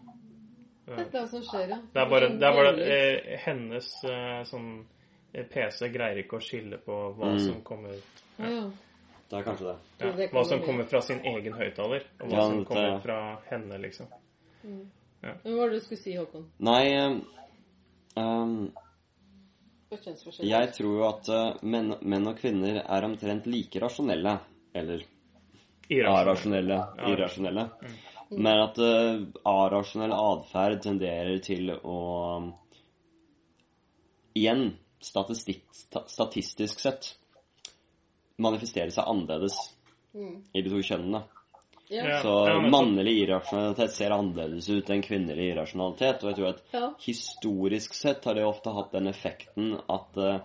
[1.11, 1.77] Det er som skjer, ja.
[1.93, 4.69] Det er bare, det er bare eh, hennes eh, sånn
[5.33, 7.39] eh, PC greier ikke å skille på hva Mm.
[7.39, 7.93] som kommer
[8.39, 8.65] Ja, ja.
[9.29, 9.77] Det er kanskje det.
[9.99, 13.39] ja, Hva som kommer fra sin egen høyttaler, og hva Ja, som det- kommer fra
[13.49, 14.07] henne, liksom.
[14.63, 14.91] Men
[15.43, 16.45] hva var det du skulle si, Håkon?
[16.59, 17.25] Nei um,
[18.17, 18.71] ehm?
[20.43, 24.39] Jeg tror jo at eh, menn, menn og kvinner er omtrent like rasjonelle.
[24.73, 25.03] Eller
[25.91, 27.09] arasjonelle, Ja.
[27.11, 27.67] irrasjonelle.
[28.33, 31.97] Men at uh, arasjonell atferd tenderer til å
[34.33, 34.71] Igjen,
[35.03, 37.11] statistisk sett
[38.41, 39.59] manifestere seg annerledes
[40.13, 40.43] Mm.
[40.53, 41.23] i de to kjønnene.
[41.91, 42.21] Ja.
[42.23, 46.23] Så mannlig irrasjonalitet ser annerledes ut enn kvinnelig irrasjonalitet.
[46.23, 46.93] Og jeg tror at Ja.
[47.05, 50.39] historisk sett har det ofte hatt den effekten at eh,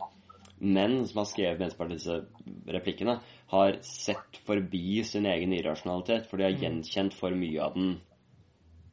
[0.58, 3.18] menn som har skrevet mesteparten av disse replikkene,
[3.52, 8.00] har sett forbi sin egen irrasjonalitet, for de har gjenkjent for mye av den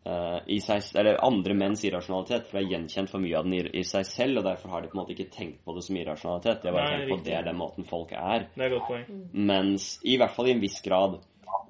[0.05, 3.57] uh, i seg, eller andre menns irrasjonalitet, for de har gjenkjent for mye av den
[3.57, 5.85] i, i seg selv, og derfor har de på en måte ikke tenkt på det
[5.87, 6.61] som irrasjonalitet.
[6.61, 7.31] De har bare Nei, tenkt på riktig.
[7.31, 8.47] det er den måten folk er.
[8.53, 9.23] Det er et godt poeng.
[9.33, 11.17] Mens i hvert fall i en viss grad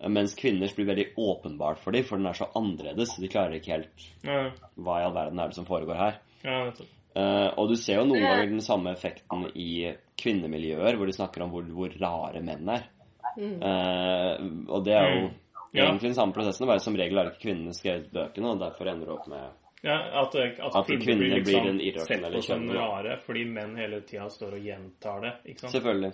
[0.07, 3.15] Mens kvinners blir veldig åpenbart for dem, for den er så annerledes.
[3.21, 6.19] De klarer ikke helt Ja, hva i all verden er det som foregår her.
[6.43, 6.67] ja.
[7.15, 11.45] Eh, og du ser jo noen ganger den samme effekten i kvinnemiljøer, hvor de snakker
[11.45, 12.89] om hvor, hvor rare menn er.
[13.35, 14.35] Uh,
[14.67, 15.23] og det er jo
[15.75, 15.81] Mm.
[15.83, 19.09] Egentlig den samme prosessen, bare som regel har ikke kvinnene skrevet bøkene, og derfor ender
[19.09, 22.33] du opp med Ja, at, at, At kvinner, kvinner blir, blir en den irrasjonelle sett
[22.33, 25.33] på som kjønnet, rare fordi menn hele tida står og gjentar det.
[25.51, 25.75] ikke sant?
[25.75, 26.09] Selvfølgelig.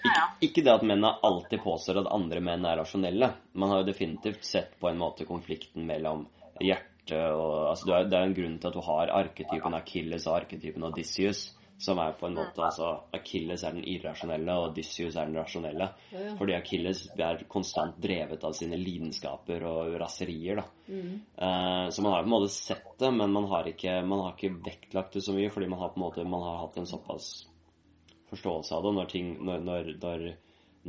[0.00, 3.28] Ikke, ikke det at mennene alltid påstår at andre menn er rasjonelle.
[3.52, 6.24] Man har jo definitivt sett på en måte konflikten mellom
[6.64, 6.88] hjerte
[7.34, 10.36] og altså du er, Det er en grunn til at du har arketypen Achilles og
[10.40, 11.44] arketypen Odysseus,
[11.80, 15.86] som er på en måte altså Achilles er den irrasjonelle, og Odysseus er den rasjonelle.
[16.38, 20.66] Fordi Achilles er konstant drevet av sine lidenskaper og raserier, da.
[21.46, 24.36] Eh, så man har på en måte sett det, men man har ikke, man har
[24.36, 26.90] ikke vektlagt det så mye, fordi man har på en måte man har hatt en
[26.90, 27.30] såpass
[28.30, 28.96] forståelse av det.
[28.98, 30.26] Når, ting, når, når, når,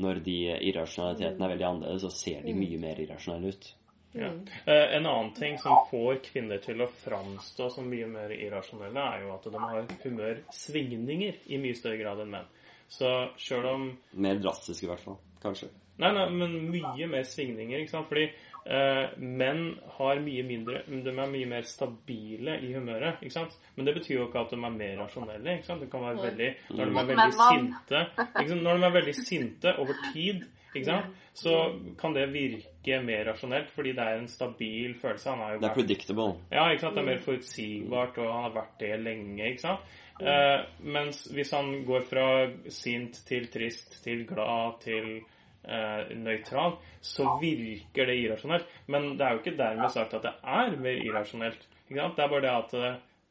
[0.06, 0.40] når de
[0.72, 3.72] irrasjonalitetene er veldig annerledes, så ser de mye mer irrasjonelle ut.
[4.14, 4.32] Ja.
[4.66, 9.24] Eh, En annen ting som får kvinner til å framstå som mye mer irrasjonelle, er
[9.24, 12.50] jo at de har humørsvingninger i mye større grad enn menn.
[12.92, 13.08] Så
[13.40, 13.86] sjøl om
[14.20, 15.20] Mer drastisk, i hvert fall.
[15.42, 15.70] Kanskje.
[16.02, 18.08] Nei, nei, men mye mer svingninger, ikke sant?
[18.10, 18.24] Fordi
[18.66, 23.56] eh, menn har mye mindre De er mye mer stabile i humøret, ikke sant?
[23.76, 25.84] Men det betyr jo ikke at de er mer rasjonelle, ikke sant?
[25.86, 28.66] Det kan være veldig Når de er veldig sinte ikke sant?
[28.66, 31.20] Når de er veldig sinte over tid, ikke sant?
[31.38, 31.56] Så
[32.02, 32.71] kan det virke
[33.06, 35.30] mer rasjonelt, fordi det er en stabil følelse.
[35.30, 36.36] Han er jo Det er vært predictable.
[36.52, 36.96] ja, ikke sant?
[36.96, 39.50] Det er mer forutsigbart, og han har vært det lenge.
[39.52, 39.80] ikke sant?
[40.22, 42.26] Eh, mens hvis han går fra
[42.70, 45.22] sint til trist til glad til
[45.66, 48.66] eh, nøytral, så virker det irrasjonelt.
[48.88, 51.68] Men det er jo ikke dermed sagt at det er mer irrasjonelt.
[51.90, 52.16] ikke sant?
[52.18, 52.76] Det er bare det at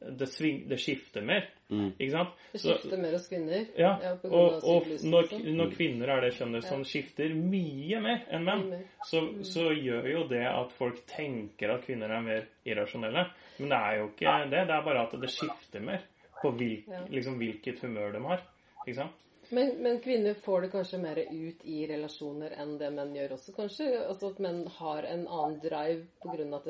[0.01, 1.45] det, sving, det skifter mer.
[1.71, 1.93] Mm.
[1.99, 2.29] ikke sant?
[2.51, 3.65] Det Så- skifter mer hos kvinner.
[3.77, 5.55] ja, ja og, og når, liksom.
[5.55, 8.83] når kvinner er det kjønnet som skifter mye mer enn menn, mer.
[9.07, 13.27] så, så gjør jo det at folk tenker at kvinner er mer irrasjonelle.
[13.59, 14.67] Men det er jo ikke det.
[14.67, 16.01] Det er bare at det skifter mer
[16.41, 17.05] på hvilk, Ja.
[17.09, 18.41] liksom, hvilket humør de har.
[18.87, 19.17] Ikke sant?
[19.51, 23.51] Men, men kvinner får det kanskje mer ut i relasjoner enn det menn gjør også,
[23.55, 23.87] kanskje?
[24.07, 26.61] Altså at menn har en annen drive pga.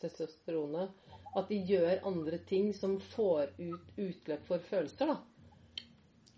[0.00, 0.90] testosteronet.
[1.36, 5.84] At de gjør andre ting som får ut utløp for følelser, da.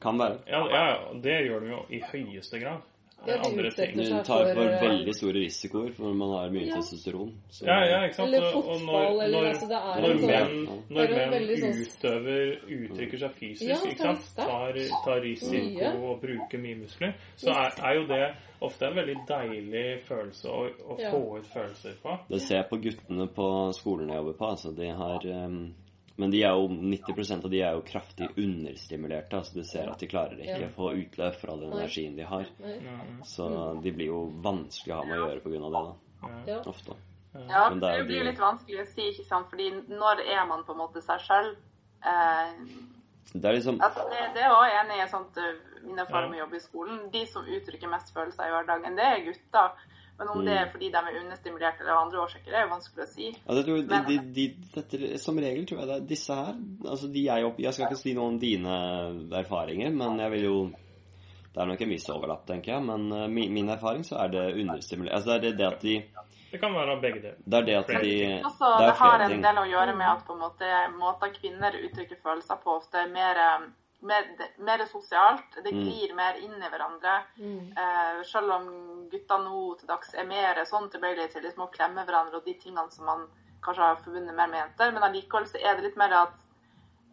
[0.02, 0.42] Kan være.
[0.46, 2.84] Ja, ja, det gjør de jo i høyeste grad.
[3.26, 3.96] Ja, Andre ting.
[3.96, 6.76] Du tar for, for eh, veldig store risikoer når man har mye Ja.
[6.76, 7.32] testosteron.
[7.50, 8.28] Så- Ja, ja, ikke sant?
[8.34, 10.76] Eller fotball, eller når, altså, det er når sånn- menn, Ja.
[10.90, 14.36] når Det er menn sånn- utøver, uttrykker seg fysisk, Ja, ikke så det sant?
[14.36, 14.72] Tar,
[15.04, 15.92] tar risiko Mye.
[16.04, 20.70] og bruker mye muskler, så er, er jo det ofte en veldig deilig følelse å,
[20.90, 21.10] å Ja.
[21.10, 22.18] få ut følelser på.
[22.28, 24.46] Det ser jeg på guttene på skolen jeg jobber på.
[24.50, 25.72] Altså, de har ehm,
[26.16, 29.34] Men de er jo 90% av de er jo kraftig understimulerte.
[29.40, 30.68] Altså, du ser at de klarer ikke Ja.
[30.68, 32.46] å få utløp fra den energien de har.
[33.26, 33.48] Så
[33.82, 35.72] de blir jo vanskelig å ha med å gjøre av
[36.46, 36.70] det, da.
[36.70, 36.96] Ofte.
[37.34, 39.48] Ja, det det blir litt vanskelig å si, ikke sant?
[39.50, 41.56] Fordi når er man på en måte seg selv?
[42.04, 42.52] Eh,
[43.32, 46.30] Det er liksom altså det, det er jeg også enig i sånt uh, min erfaring
[46.30, 47.10] med å jobbe i skolen.
[47.10, 49.72] De som uttrykker mest følelser i hverdagen, det er gutter.
[50.18, 50.44] Men om Mm.
[50.46, 53.08] det er fordi de er understimulert eller av andre årsaker, det er jo vanskelig å
[53.08, 53.26] si.
[53.46, 56.54] Ja, det tror Men- de, de, dette, Som regel tror jeg det er disse her
[56.84, 58.74] altså de er jo, Jeg skal ikke si noe om dine
[59.32, 60.72] erfaringer, men jeg vil jo
[61.54, 62.82] Det er nok en viss overlapp, tenker jeg.
[62.82, 65.14] Men uh, min, min erfaring så er det understimulert.
[65.14, 66.04] Altså, det er det, det at de
[66.50, 67.36] Det kan være begge deler.
[67.46, 70.06] Det er det at de Flere Det er det har en del å gjøre med
[70.06, 73.66] at på en måte måter kvinner uttrykker følelser på, ofte er mer, eh,
[74.04, 74.24] mer,
[74.58, 75.56] mer sosialt.
[75.64, 75.82] Det Mm.
[75.84, 77.14] glir mer inn i hverandre.
[77.40, 82.04] Eh, selv om gutta nå til dags er mer sånn tilbøyelige til liksom å klemme
[82.06, 83.26] hverandre og de tingene som man
[83.62, 86.34] kanskje har forbundet mer med jenter, men allikevel så er det litt mer at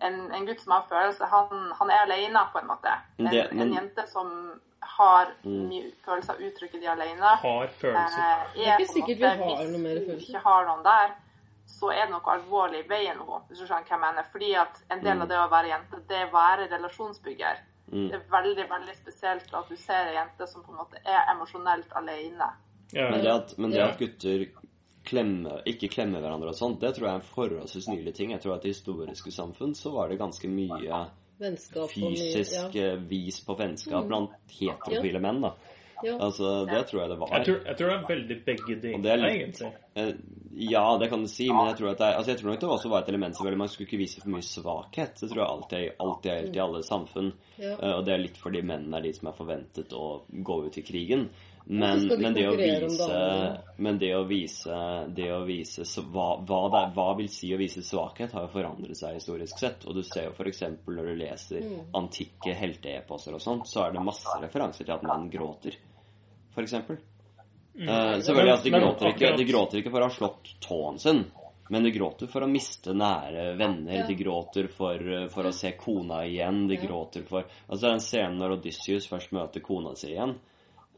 [0.02, 2.92] en, en gutt som har følelser, han, han er alene på en måte.
[3.20, 5.70] En, Det- men- en jente som har Mm.
[5.70, 7.22] mye følelser, uttrykker de alene.
[7.22, 8.20] Har følelser.
[8.20, 10.28] Eh, Det er ikke sikkert måte, vi har noe mer følelser.
[10.36, 11.16] ikke har noen der,
[11.72, 14.28] så er det noe alvorlig i veien nå, hvis du skjønner hva jeg mener.
[14.34, 15.22] Fordi at en del Mm.
[15.24, 17.62] av det å være jente, det er å være relasjonsbygger.
[17.92, 18.08] Mm.
[18.10, 21.32] Det er veldig, veldig spesielt at du ser ei jente som på en måte er
[21.34, 22.52] emosjonelt alene.
[22.94, 24.46] Ja, Men det at, men det at gutter
[25.08, 28.32] klemmer, ikke klemmer hverandre og sånt, det tror jeg er en forholdsvis nylig ting.
[28.36, 31.02] Jeg tror at i historiske samfunn så var det ganske mye
[31.42, 32.92] Vennskap og mye fysisk ja.
[32.92, 35.56] eh, vis på vennskap blant heterofile menn, da.
[36.04, 36.18] Ja.
[36.20, 37.30] Altså, det tror jeg det var.
[37.38, 39.74] jeg, tror, jeg tror det er veldig begge deler, det er egentlig.
[39.96, 40.14] Eh,
[40.54, 42.70] Ja, det kan du si, men jeg tror, at det, altså jeg tror nok det
[42.70, 45.14] også var et element som Man skulle ikke vise for mye svakhet.
[45.22, 47.32] Det tror jeg alltid, alltid er helt i alle samfunn.
[47.58, 47.72] Ja.
[47.80, 50.78] Eh, Og det er litt fordi mennene er de som er forventet å gå ut
[50.78, 51.30] i krigen.
[51.72, 53.18] Men, de men det å vise.
[53.78, 54.78] Men det å vise,
[55.16, 58.52] det å vise hva, hva, det er, hva vil si å vise svakhet, har jo
[58.56, 59.86] forandret seg historisk sett.
[59.88, 60.64] Og du ser jo f.eks.
[60.88, 61.86] når du leser Mm.
[61.94, 65.78] antikke helteeposer og sånt, så er det masse referanser til at menn gråter,
[66.56, 66.74] f.eks.
[66.74, 70.50] Eh, selvfølgelig, at de, Men- men gråter ikke, de gråter ikke for å ha slått
[70.62, 71.24] tåen sin,
[71.70, 73.94] men de gråter for å miste nære venner.
[74.02, 74.08] Ja.
[74.08, 76.68] De gråter for, eh, for å se kona igjen.
[76.68, 76.82] De Ja.
[76.82, 80.36] gråter for Altså den scenen når Odysseus først møter kona si igjen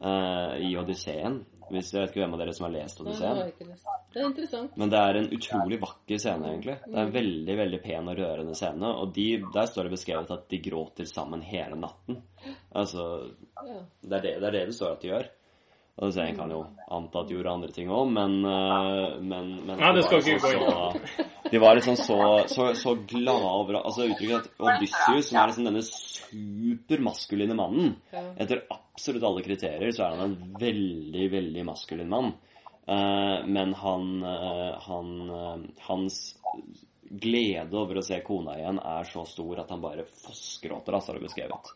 [0.02, 3.52] uh, i Odysseen Hvis Jeg vet ikke hvem av dere som har lest Odysseen.
[4.12, 4.76] Det er interessant.
[4.76, 6.76] Men det er en utrolig vakker scene, egentlig.
[6.84, 7.14] Det er en Mm.
[7.14, 8.82] veldig veldig pen og rørende scene.
[9.00, 12.22] Og de, der står det beskrevet at de gråter sammen hele natten.
[12.74, 13.32] Altså,
[13.66, 13.80] Ja.
[14.02, 15.28] det er det det, er det, det står at de gjør.
[15.94, 19.52] Og så En kan jo anta at de gjorde andre ting òg, men, øh, men,
[19.62, 21.18] men Nei, det skal ikke liksom gå så,
[21.52, 22.16] De var liksom så,
[22.50, 27.94] så, så glade over Altså uttrykket at Odysseus, som er liksom denne supermaskuline mannen
[28.34, 28.64] Etter
[28.94, 32.34] absolutt alle kriterier så er han en veldig, veldig maskulin mann.
[32.86, 36.18] Eh, men han, eh, han eh, Hans
[37.24, 41.18] glede over å se kona igjen er så stor at han bare fossgråter, altså, har
[41.18, 41.72] det beskrevet.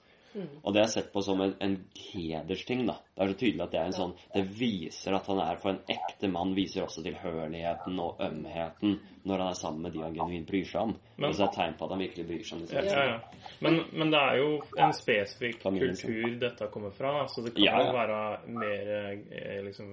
[0.62, 2.99] Og det er sett på som en, en hedersting, da.
[3.16, 5.70] Det er så tydelig at det er en sånn Det viser at han er For
[5.72, 8.99] en ekte mann viser også tilhørligheten og ømheten
[9.29, 10.93] når han er sammen med de han genuint bryr seg om.
[11.18, 13.05] Men- det er et tegn på at han virkelig bryr seg om disse Ja, ja,
[13.11, 13.49] ja.
[13.61, 14.47] Men, men det er jo
[14.79, 17.11] en spesifikk Familien kultur dette kommer fra.
[17.18, 17.26] da.
[17.29, 17.87] Så det kan Ja, ja.
[17.87, 18.93] jo være mer,
[19.31, 19.91] eh, liksom,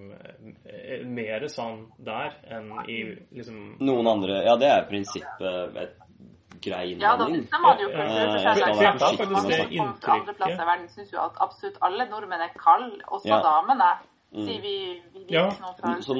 [0.65, 3.01] eh, mer sånn der enn i
[3.35, 5.97] liksom Noen andre Ja, det er prinsippet et
[6.65, 7.61] grei Ja, da innvending.
[7.61, 7.99] man jo Ja,
[10.89, 13.91] syns jo at absolutt alle nordmenn er kalde, også damene.
[14.35, 14.47] Mm.
[14.61, 15.49] Vi, vi Ja.
[16.01, 16.13] Så.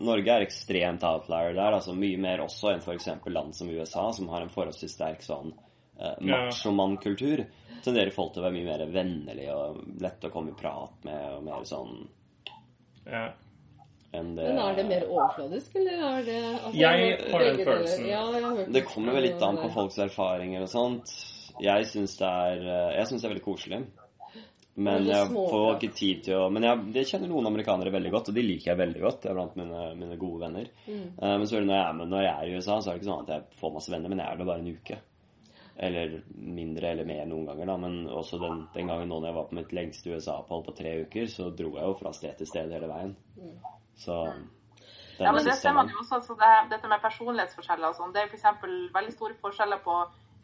[0.00, 3.06] Norge er ekstremt outlier der, altså mye mer også enn f.eks.
[3.26, 5.52] land som USA, som har en forholdsvis sterk sånn
[6.00, 7.44] eh, machomann-kultur.
[7.84, 11.22] Tenderer folk til å være mye mer vennlige og lette å komme i prat med,
[11.36, 12.08] og mer sånn
[13.06, 13.28] ja.
[14.14, 18.08] Enn det Men er det mer overfladisk, eller er det altså, Jeg har den følelsen.
[18.10, 21.14] Ja, har Det kommer vel litt an på folks erfaringer og sånt.
[21.62, 23.84] Jeg syns det er eh, det er veldig koselig.
[24.76, 28.30] Men jeg får ikke tid til å Men jeg, jeg kjenner noen amerikanere veldig godt,
[28.30, 29.24] og de liker jeg veldig godt.
[29.24, 30.72] Jeg er blant mine, mine gode venner.
[30.84, 31.04] Mm.
[31.16, 32.90] Uh, men så er det når jeg, er med, når jeg er i USA, så
[32.90, 34.74] er det ikke sånn at jeg får masse venner, men jeg er der bare en
[34.76, 34.98] uke.
[35.86, 36.18] Eller
[36.56, 37.78] mindre eller mer noen ganger, da.
[37.80, 40.94] Men også den, den gangen nå når jeg var på mitt lengste USA-opphold på tre
[41.06, 43.16] uker, så dro jeg jo fra sted til sted hele veien.
[43.96, 44.16] Så
[45.18, 46.14] Ja, men det ser man jo også.
[46.20, 48.12] Altså det, dette med personlighetsforskjeller og sånn.
[48.12, 48.44] Det er f.eks.
[48.92, 49.94] veldig store forskjeller på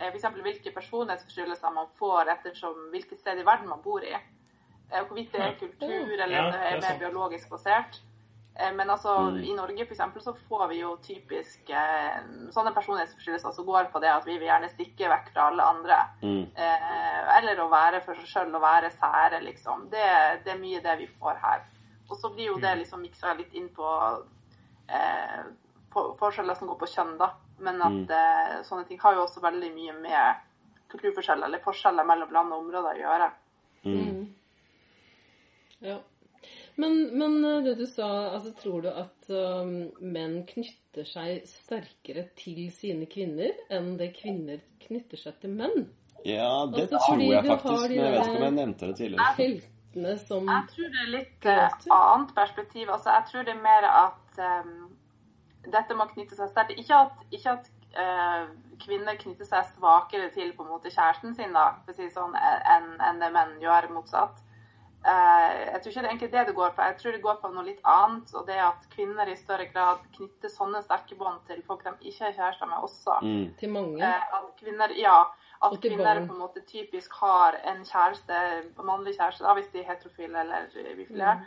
[0.00, 4.14] eh, for hvilke personlighetsforstyrrelser man får ettersom hvilket sted i verden man bor i.
[4.14, 8.00] Eh, Hvorvidt det er kultur eller Ja, det det er er mer biologisk basert.
[8.56, 9.44] Eh, Men altså, Mm.
[9.44, 12.18] i Norge for eksempel, så får vi jo typisk eh,
[12.52, 16.00] sånne personlighetsforstyrrelser som går på det at vi vil gjerne stikke vekk fra alle andre.
[16.22, 16.48] Mm.
[16.56, 19.88] Eh, eller å være for seg sjøl og være sære, liksom.
[19.90, 21.62] Det, det er mye det vi får her.
[22.10, 23.88] Og så blir jo det liksom miksa litt inn på
[24.88, 25.42] eh,
[25.92, 27.32] for, forskjeller som går på kjønn, da.
[27.62, 30.48] Men at eh, sånne ting har jo også veldig mye med
[30.92, 33.28] kulturforskjeller eller forskjeller mellom land og områder å gjøre.
[33.86, 34.24] Mm.
[35.82, 35.98] Ja.
[36.74, 42.28] Men, men eh, det du sa, altså tror du at um, menn knytter seg sterkere
[42.38, 45.86] til sine kvinner enn det kvinner knytter seg til menn?
[46.24, 48.90] Ja, det Altså, tror jeg har faktisk, de men jeg vet ikke om jeg nevnte
[48.90, 49.60] det tidligere.
[49.92, 52.90] Heltene som Jeg tror det er litt eh, annet perspektiv.
[52.90, 54.88] Altså, jeg tror det er mer at um,
[55.68, 57.68] dette må knytte seg sterkt Ikke at, ikke at
[57.98, 58.48] uh,
[58.80, 62.34] kvinner knytter seg svakere til på en måte kjæresten sin da, for å si sånn,
[62.36, 64.40] enn en det menn gjør motsatt.
[65.02, 66.88] Uh, jeg tror ikke det er egentlig det det går på.
[66.88, 68.34] Jeg tror det går på noe litt annet.
[68.38, 72.30] Og det at kvinner i større grad knytter sånne sterke bånd til folk de ikke
[72.30, 73.20] er kjærester med også.
[73.22, 73.48] Mm.
[73.60, 75.18] til mange Uh, at kvinner, ja,
[75.62, 76.28] at kvinner barn.
[76.28, 78.34] på en måte typisk har en kjæreste,
[78.84, 81.34] mannlig kjæreste, da, hvis de er heterofile eller bifile.
[81.34, 81.44] Mm.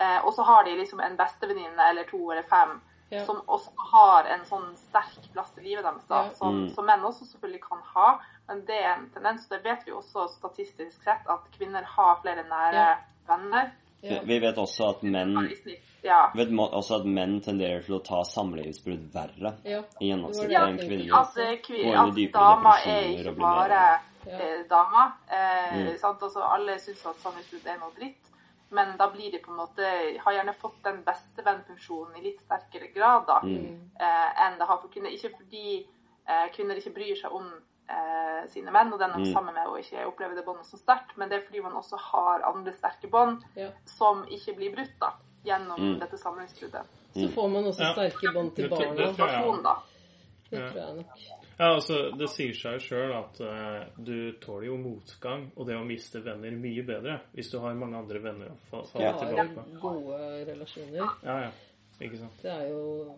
[0.00, 3.24] Eh, og så har de liksom en bestevenninne eller to eller fem Ja.
[3.24, 6.30] som også har en sånn sterk plass i livet deres, da, Ja.
[6.30, 6.74] som, Mm.
[6.74, 8.18] som menn også selvfølgelig kan ha.
[8.48, 12.20] Men det er en tendens, og det vet vi også statistisk sett, at kvinner har
[12.22, 12.96] flere nære Ja.
[13.28, 13.70] venner.
[14.02, 14.20] Ja.
[14.24, 15.34] Vi vet også at menn
[16.04, 16.30] ja.
[16.34, 19.82] vet også at menn tenderer til å ta samlivsbrudd verre ja.
[20.00, 21.14] i gjennomsnitt ja, enn kvinner.
[21.18, 21.34] At,
[21.66, 23.82] kvi- Gå inn i at dama er ikke bare
[24.26, 25.12] eh, dama.
[25.30, 25.96] Eh, Mm.
[25.98, 26.22] sant?
[26.22, 28.24] Altså, alle syns at samlivsbrudd er noe dritt,
[28.70, 29.84] men da blir de på en måte
[30.24, 33.90] Har gjerne fått den bestevennfunksjonen i litt sterkere grad da, Mm.
[34.00, 35.10] eh, enn det har for kvinner.
[35.10, 35.86] Ikke fordi
[36.28, 37.50] eh, kvinner ikke bryr seg om
[37.88, 39.32] eh, sine menn og den de er Mm.
[39.32, 41.96] sammen med, og ikke opplever det båndet så sterkt, men det er fordi man også
[41.98, 43.70] har andre sterke bånd Ja.
[43.84, 45.12] som ikke blir brutt da,
[45.44, 45.98] gjennom Mm.
[46.00, 46.84] dette samlivsbruddet.
[47.14, 47.92] Så får man også Ja.
[47.92, 48.94] sterke bånd til barna.
[48.94, 49.62] det tror jeg.
[49.64, 49.82] ja.
[50.50, 51.06] Det tror jeg nok.
[51.58, 55.74] Ja, altså, Det sier seg jo sjøl at eh, du tåler jo motgang og det
[55.76, 59.64] å miste venner mye bedre hvis du har mange andre venner å falle tilbake på.
[59.66, 61.08] Du har gode relasjoner.
[61.24, 61.50] Ja, ja.
[62.00, 62.40] Ikke sant.
[62.42, 63.14] Det er jo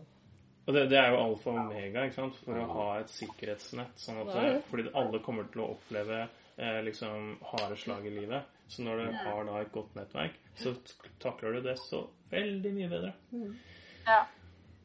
[0.71, 2.37] Og det, det er jo alfa og omega ikke sant?
[2.45, 3.97] for å ha et sikkerhetsnett.
[3.99, 4.51] sånn at Det det.
[4.55, 8.45] eh, Fordi alle kommer til å oppleve eh, liksom harde slag i livet.
[8.71, 10.77] Så når du har da et godt nettverk, så
[11.19, 13.13] takler du det så veldig mye bedre.
[14.07, 14.21] Ja.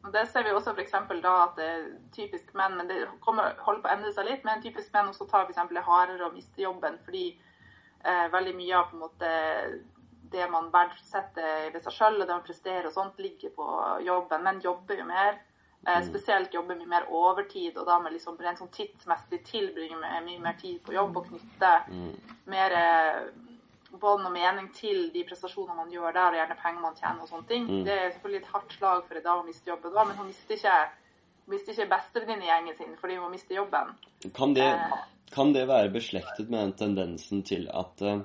[0.05, 0.91] Og Det ser vi også f.eks.
[1.21, 4.43] da at det er typisk menn, men det kommer, holder på å endre seg litt,
[4.45, 5.61] men typisk menn også tar f.eks.
[5.73, 7.27] det hardere å miste jobben fordi
[8.05, 9.31] eh, veldig mye av på en måte
[10.33, 13.65] det man verdsetter ved seg sjøl og det man presterer og sånt, ligger på
[14.05, 14.43] jobben.
[14.45, 15.37] Menn jobber jo mer.
[15.87, 20.23] Eh, spesielt jobber mye mer overtid, og da med liksom rent sånn tidsmessig tilbringer med
[20.25, 21.73] mye mer tid på jobb og knytte
[22.49, 23.27] mer eh,
[24.01, 27.29] bånd og mening til de prestasjonene man gjør der, og gjerne penger man tjener og
[27.29, 27.67] sånne ting.
[27.85, 30.27] Det er selvfølgelig et hardt slag for en dame å miste jobben, da, men hun
[30.31, 30.79] mister ikke,
[31.53, 33.93] mister ikke bestevenninnegjengen sin fordi hun mister jobben.
[34.33, 34.97] Kan det, Eh.
[35.31, 38.21] kan det være beslektet med den tendensen til at uh,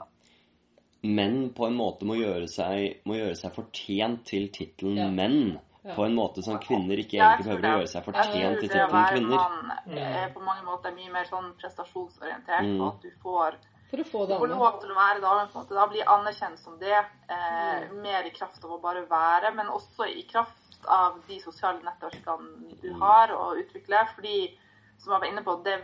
[1.02, 5.10] menn på en måte må gjøre seg, må gjøre seg fortjent til tittelen Ja.
[5.10, 5.58] menn?
[5.96, 8.90] På en måte som kvinner ikke Ja, egentlig behøver å gjøre seg fortjent å tittelen
[8.92, 9.36] være kvinner.
[9.36, 12.80] mann er på mange måter mye mer sånn prestasjonsorientert, Mm.
[12.80, 13.54] og at du får
[13.90, 15.74] For å få det Du får lov til å være dame, på en måte.
[15.74, 16.92] Da blir anerkjent som det.
[17.28, 18.02] Eh, Mm.
[18.02, 22.80] mer i kraft av å bare være, men også i kraft av de sosiale nettverkene
[22.80, 24.06] du har å utvikle.
[24.14, 24.56] Fordi,
[24.98, 25.80] som jeg var inne på, det,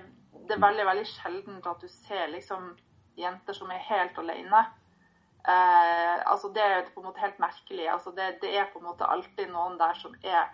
[0.46, 2.76] det er veldig veldig sjeldent at du ser liksom
[3.16, 4.66] jenter som er helt alene.
[5.46, 7.88] Eh, altså Det er på en måte helt merkelig.
[7.88, 10.48] Altså det, det er på en måte alltid noen der som er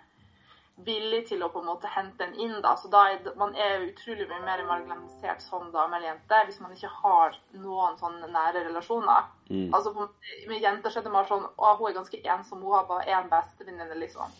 [0.84, 2.54] villig til å på en måte hente en inn.
[2.64, 6.60] da, så da er Man er utrolig mye mer marginalisert som dame eller jente hvis
[6.60, 9.30] man ikke har noen sånne nære relasjoner.
[9.48, 9.70] Mm.
[9.72, 10.08] Altså på,
[10.48, 13.32] Med jenter er det mer sånn Å, hun er ganske ensom, hun har bare én
[13.32, 14.36] bestevenninne, liksom.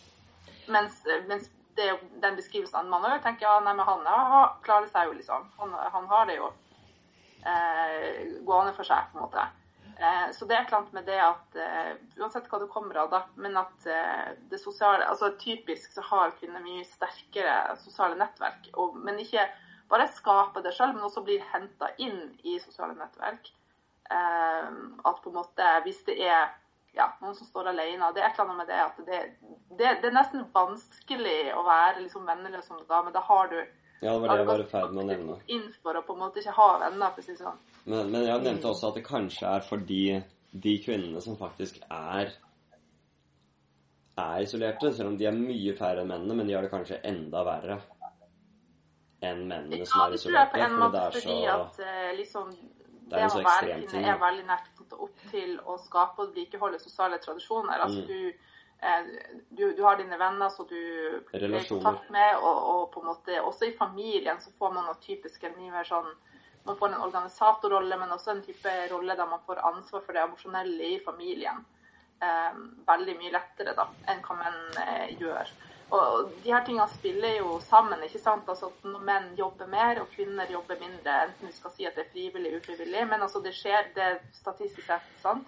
[0.73, 4.45] Mens, mens det, er jo den beskrivelsen mann òg, tenker ja, nei, men han ja,
[4.65, 5.49] klarer seg jo, liksom.
[5.59, 6.53] Han, han har det jo
[7.49, 9.49] eh, gående for seg, på en måte.
[10.03, 12.97] Eh, så det er et eller annet med det at eh, uansett hva du kommer
[13.05, 18.17] av, da, men at eh, det sosiale altså Typisk så har kvinner mye sterkere sosiale
[18.19, 19.45] nettverk, og, men ikke
[19.93, 23.53] bare skaper det sjøl, men også blir henta inn i sosiale nettverk.
[24.13, 26.51] At på en måte hvis det er
[26.97, 29.21] ja, noen som står alene, det er et eller annet med det at det,
[29.79, 33.57] det, det er nesten vanskelig å være liksom venneløs som det Da har du
[34.03, 35.39] Ja, det var det jeg var i ferd med å nevne.
[35.47, 37.63] inn for å på en måte ikke ha venner, for å si sånn.
[37.85, 40.03] Men, men jeg nevnte også at det kanskje er fordi
[40.53, 42.31] de kvinnene som faktisk er
[44.23, 46.99] er isolerte, selv om de er mye færre enn mennene, men de har det kanskje
[47.09, 47.79] enda verre
[49.25, 50.61] enn mennene som er isolerte.
[50.61, 54.19] Ja, For det er fordi så at eh, liksom Det det å være kvinne er
[54.21, 57.81] veldig nært opp til å skape og vedlikeholde sosiale tradisjoner.
[57.85, 58.07] Altså Mm.
[58.07, 58.33] du,
[58.83, 59.03] eh,
[59.51, 60.77] du, du har dine venner som du
[61.33, 64.85] er i kontakt med, og, og på en måte også i familien så får man
[64.85, 66.13] noe typisk en mye mer sånn
[66.65, 70.23] Man får en organisatorrolle, men også en type rolle der man får ansvar for det
[70.23, 71.65] emosjonelle i familien.
[72.23, 72.53] Eh,
[72.87, 75.49] veldig mye lettere da, enn hva menn eh, gjør.
[75.93, 78.01] Og de her tingene spiller jo sammen.
[78.07, 78.47] ikke sant?
[78.49, 81.99] Altså at Når menn jobber mer og kvinner jobber mindre, enten vi skal si at
[81.99, 85.43] det er frivillig eller ufrivillig, men altså det skjer, det er statistisk sett sånn.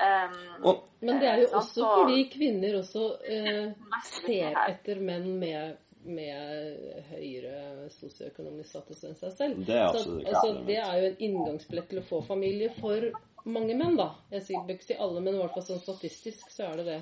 [0.00, 1.62] Um, Og- Men det er jo sant?
[1.62, 3.72] også Så- fordi kvinner også eh,
[4.04, 9.64] ser etter menn med, med høyere sosioøkonomisk status enn seg selv.
[9.66, 13.10] Det er Så, altså, det er jo en inngangsbillett til å få familie for
[13.50, 14.10] mange menn, da.
[14.32, 17.00] Jeg sier ikke si alle, men i hvert fall sånn statistisk så er det det.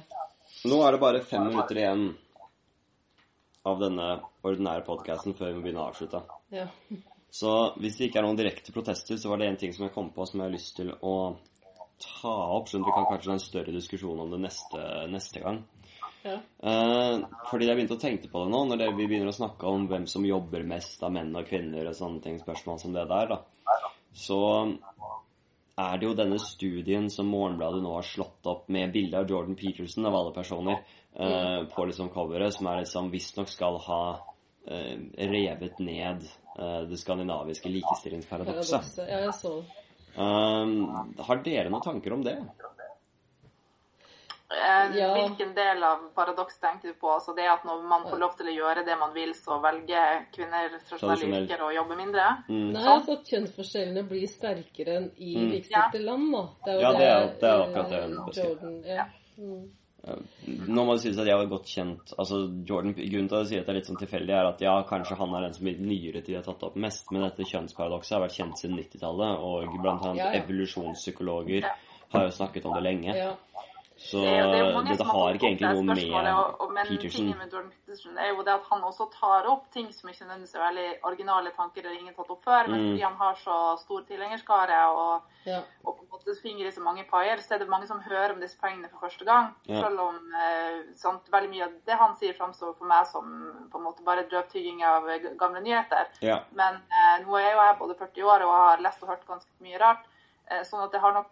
[0.70, 2.08] Nå er det bare fem minutter igjen
[3.68, 4.08] av denne
[4.46, 6.22] ordinære podkasten før vi begynner å avslutte.
[6.54, 6.66] Ja.
[7.30, 9.94] Så hvis det ikke er noen direkte protester, så var det en ting som jeg
[9.94, 11.16] kom på som jeg har lyst til å
[12.00, 15.42] ta opp, sånn at vi kan kanskje ha en større diskusjon om det neste, neste
[15.44, 15.60] gang.
[16.28, 16.38] Ja.
[16.70, 19.70] Eh, fordi jeg begynte å tenke på det nå, når det, vi begynner å snakke
[19.70, 23.06] om hvem som jobber mest av menn og kvinner og sånne ting, spørsmål som det
[23.10, 23.88] der, da.
[24.18, 24.40] Så
[25.78, 29.58] er det jo denne studien som Morgenbladet nå har slått opp med bilde av Jordan
[29.58, 30.80] Peterson av alle personer
[31.14, 34.02] eh, på liksom coveret, som er liksom visstnok skal ha
[34.66, 34.96] eh,
[35.30, 36.26] revet ned
[36.58, 38.98] eh, det skandinaviske likestillingsparadokset.
[39.04, 39.60] Ja, jeg så.
[40.18, 42.40] Um, har dere noen tanker om det?
[44.50, 45.12] Eh, Ja.
[45.12, 47.10] Hvilken del av paradoks tenker du på?
[47.12, 50.24] Altså det at når man får lov til å gjøre det man vil, så velger
[50.32, 52.24] kvinner tradisjonelle yrker og jobber mindre?
[52.48, 52.70] Mm.
[52.72, 55.50] Nei, altså at kjønnsforskjellene blir sterkere enn i Mm.
[55.52, 56.42] likestilte land, da.
[56.64, 58.86] Det er jo Ja, det er- det er eh, akkurat det hun beskriver.
[58.86, 59.04] Ja.
[59.38, 59.68] Mm.
[60.68, 63.48] Nå må det sies at jeg var godt kjent altså Jordan, Grunnen til at jeg
[63.48, 65.66] sier at det er litt sånn tilfeldig, er at ja, kanskje han er den som
[65.66, 69.38] i nyere tid har tatt opp mest, men dette kjønnsparadokset har vært kjent siden 90-tallet,
[69.38, 70.40] og blant annet Ja, ja.
[70.40, 71.62] evolusjonspsykologer
[72.12, 73.14] har jo snakket om det lenge.
[73.14, 73.34] ja.
[73.98, 77.32] Så Det det dette har ikke egentlig noe med og, men Peterson.
[77.38, 80.54] med Jordan Peterson er jo det at han også tar opp ting som ikke nødvendigvis
[80.54, 82.86] er veldig originale tanker eller ingen tatt opp før, men Mm.
[82.92, 85.58] fordi han har så stor tilhengerskare og, ja.
[85.84, 88.00] og på en måte fingre finger i så mange paier, så er det mange som
[88.00, 89.54] hører om disse poengene for første gang.
[89.66, 89.80] Ja.
[89.82, 93.24] Selv om eh, sant, veldig mye av det han sier, framstår for meg som
[93.72, 95.06] på en måte bare drøvtygging av
[95.38, 96.06] gamle nyheter.
[96.22, 96.40] Ja.
[96.52, 99.50] Men eh, nå er jo jeg både 40 år og har lest og hørt ganske
[99.60, 100.06] mye rart.
[100.50, 101.26] Eh, sånn at det har nok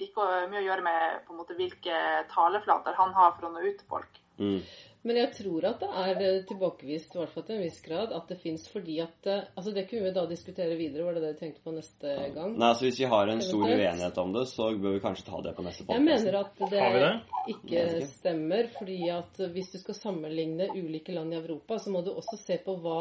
[0.00, 1.98] like mye å gjøre med på en måte hvilke
[2.32, 4.22] taleflater han har for å nå ut til folk.
[4.40, 4.60] Mm.
[5.02, 8.12] Men jeg tror at det er eh, tilbakevist, i hvert fall til en viss grad,
[8.14, 11.24] at det fins fordi at eh, Altså, det kunne vi da diskutere videre, var det
[11.24, 12.54] det du tenkte på neste gang?
[12.54, 15.42] Nei, altså Hvis vi har en stor uenighet om det, så bør vi kanskje ta
[15.42, 17.10] det på neste Jeg mener at det det?
[17.56, 22.12] ikke stemmer, fordi at hvis du skal sammenligne ulike land i Europa, så må du
[22.14, 23.00] også se på hva,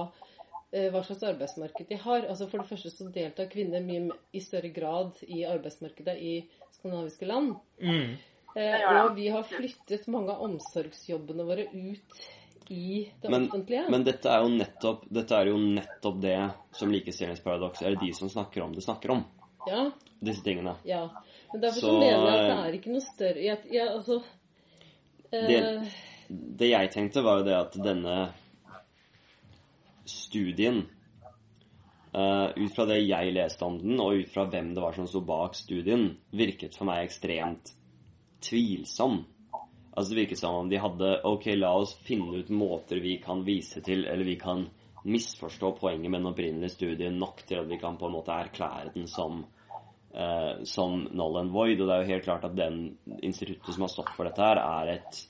[0.71, 2.25] hva slags arbeidsmarked de har.
[2.29, 6.35] Altså For det første så deltar kvinner mye i større grad i arbeidsmarkedet i
[6.77, 7.55] skandinaviske land.
[7.81, 8.13] Mm.
[8.55, 12.23] Eh, og vi har flyttet mange av omsorgsjobbene våre ut
[12.71, 13.85] i det Men, offentlige.
[13.89, 16.37] men dette er jo nettopp dette er jo nettopp det
[16.75, 19.23] som likestillingsparadokset, er de som snakker om det, snakker om.
[19.67, 19.89] Ja,
[20.21, 20.75] Disse tingene.
[20.85, 21.09] ja.
[21.53, 23.87] Men derfor så, Så, mener jeg at det eh, er ikke noe større jeg, jeg,
[23.87, 24.21] altså,
[25.31, 25.91] eh, Det-
[26.57, 28.33] Det jeg tenkte, var jo det at denne
[30.09, 30.83] studien
[32.11, 35.07] Uh, Ut fra det jeg leste om den, og ut fra hvem det var som
[35.07, 37.71] sto bak studien, virket for meg ekstremt
[38.43, 39.21] tvilsom.
[39.95, 43.45] Altså Det virket som om de hadde Ok, la oss finne ut måter vi kan
[43.47, 44.65] vise til, eller vi kan
[45.07, 48.91] misforstå poenget med den opprinnelige studien nok til at vi kan på en måte erklære
[48.93, 49.45] den som
[50.11, 51.79] uh, som null and void.
[51.79, 54.59] Og det er jo helt klart at den instituttet som har stått for dette her,
[54.59, 55.23] er et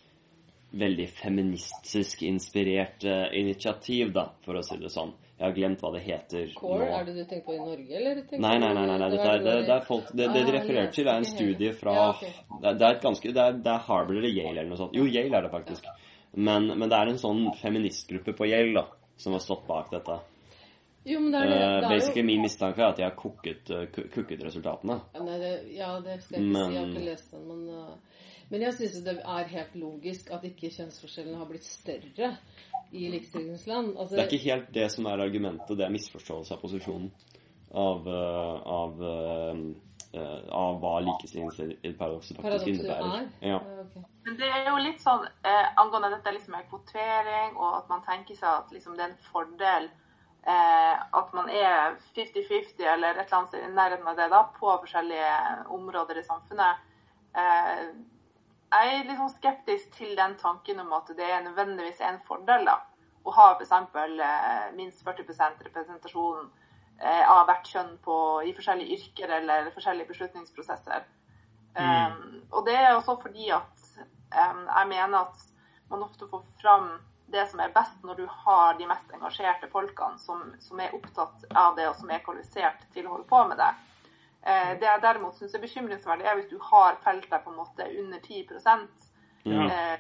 [0.72, 5.12] veldig feministisk inspirert uh, initiativ, da, for å si det sånn.
[5.42, 6.98] Jeg har glemt hva det heter Core, nå.
[7.00, 8.20] er det du tenker på i Norge, eller?
[8.38, 8.86] Nei, nei, nei.
[8.86, 9.10] nei, nei.
[9.10, 11.72] det er, det, det er folk, det, det de Ah, refererer til, er en studie
[11.74, 12.10] fra Ja,
[12.62, 14.94] det, er- et ganske det er, det er Harvard eller Yale eller noe sånt.
[14.96, 15.88] Jo, Yale er det faktisk.
[16.38, 18.86] Men, men det er en sånn feministgruppe på Yale da,
[19.18, 20.20] som har stått bak dette.
[21.10, 21.58] Jo, men det er det.
[21.58, 25.00] Eh, det er basically jo, Min mistanke er at de har kukket, eh, kukket resultatene.
[25.16, 26.76] ja, nei, det, ja, det skal jeg ikke si.
[26.76, 30.44] Jeg har ikke lest den, men uh, Men jeg syns det er helt logisk at
[30.48, 32.34] ikke kjønnsforskjellene har blitt større
[32.92, 33.94] i likestillingsland.
[33.96, 37.12] Altså, Det er ikke helt det som er argumentet, det er misforståelse av posisjonen.
[37.72, 39.62] Av, eh, av, eh,
[40.20, 43.16] eh, av hva likestillingsparadokset faktisk innebærer.
[43.22, 43.30] er.
[43.54, 43.62] Ja.
[43.86, 44.04] Okay.
[44.26, 48.04] Men det er jo litt sånn eh, angående dette liksom med kvotering, og at man
[48.04, 49.88] tenker seg at liksom, det er en fordel
[50.44, 54.80] eh, at man er 50-50 eller et eller annet i nærheten av det da, på
[54.84, 55.34] forskjellige
[55.70, 56.90] områder i samfunnet.
[57.38, 57.86] Eh,
[58.72, 62.66] jeg er litt sånn skeptisk til den tanken om at det er nødvendigvis en fordel
[62.68, 62.78] da,
[63.28, 63.72] å ha f.eks.
[63.72, 65.28] Eh, minst 40
[65.68, 66.48] representasjon
[67.02, 68.16] eh, av hvert kjønn på,
[68.48, 71.08] i forskjellige yrker eller forskjellige beslutningsprosesser.
[71.72, 73.84] Um, og det er også fordi at
[74.36, 75.46] um, jeg mener at
[75.92, 76.90] man ofte får fram
[77.32, 81.46] det som er best når du har de mest engasjerte folkene som, som er opptatt
[81.56, 83.72] av det, og som er kvalifisert til å holde på med det.
[84.44, 87.86] Eh, det jeg derimot syns er bekymringsverdig, er hvis du har felter på en måte
[88.00, 88.48] under 10
[89.44, 89.98] Ja, eh,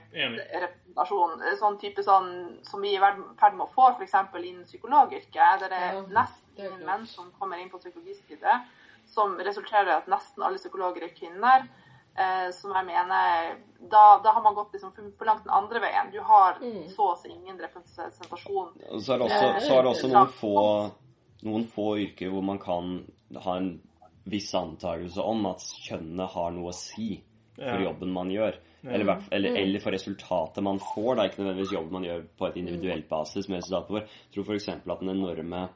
[0.62, 1.39] representasjon.
[1.58, 4.14] Sånn type sånn som vi er i ferd med å få f.eks.
[4.38, 5.34] innen psykologyrket.
[5.60, 8.68] Der det er Ja, nesten ingen menn som kommer inn på psykologistudiet.
[9.06, 11.68] Som resulterer i at nesten alle psykologer er kvinner.
[12.18, 16.12] Eh, som jeg mener da, da har man gått liksom for, langt den andre veien.
[16.12, 16.89] Du har Mm.
[16.89, 18.74] så å si ingen representasjon.
[19.02, 20.92] Så er det også, så er det også noen, få,
[21.44, 23.06] noen få yrker hvor man kan
[23.42, 23.82] ha en
[24.30, 27.24] viss antakelse om at kjønnet har noe å si
[27.56, 27.92] for Ja.
[27.92, 28.56] jobben man gjør.
[28.84, 31.16] Eller, eller, eller for resultatet man får.
[31.16, 31.26] Da.
[31.28, 33.50] Ikke nødvendigvis jobben man gjør på et individuelt basis.
[33.50, 34.02] med resultatet vår.
[34.02, 34.70] Jeg tror f.eks.
[34.70, 35.70] at den enorme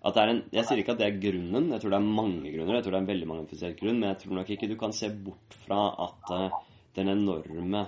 [0.00, 2.12] at det er en, Jeg sier ikke at det er grunnen, jeg tror det er
[2.18, 2.74] mange grunner.
[2.78, 4.94] Jeg tror det er en veldig manifisert grunn, men jeg tror nok ikke du kan
[4.96, 6.60] se bort fra at uh,
[6.96, 7.82] den enorme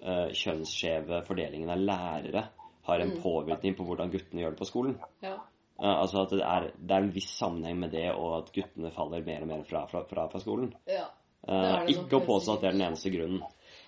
[0.00, 2.46] uh, kjønnsskjeve fordelingen av lærere
[2.88, 4.96] har en påvirkning på hvordan guttene gjør det på skolen.
[5.20, 5.34] Ja.
[5.80, 8.90] Eh, altså at det er, det er en viss sammenheng med det og at guttene
[8.90, 10.72] faller mer og mer fra fra, fra, fra skolen.
[10.86, 11.06] ja.
[11.48, 13.42] Eh, Det er det ikke å påstå at det er den eneste grunnen.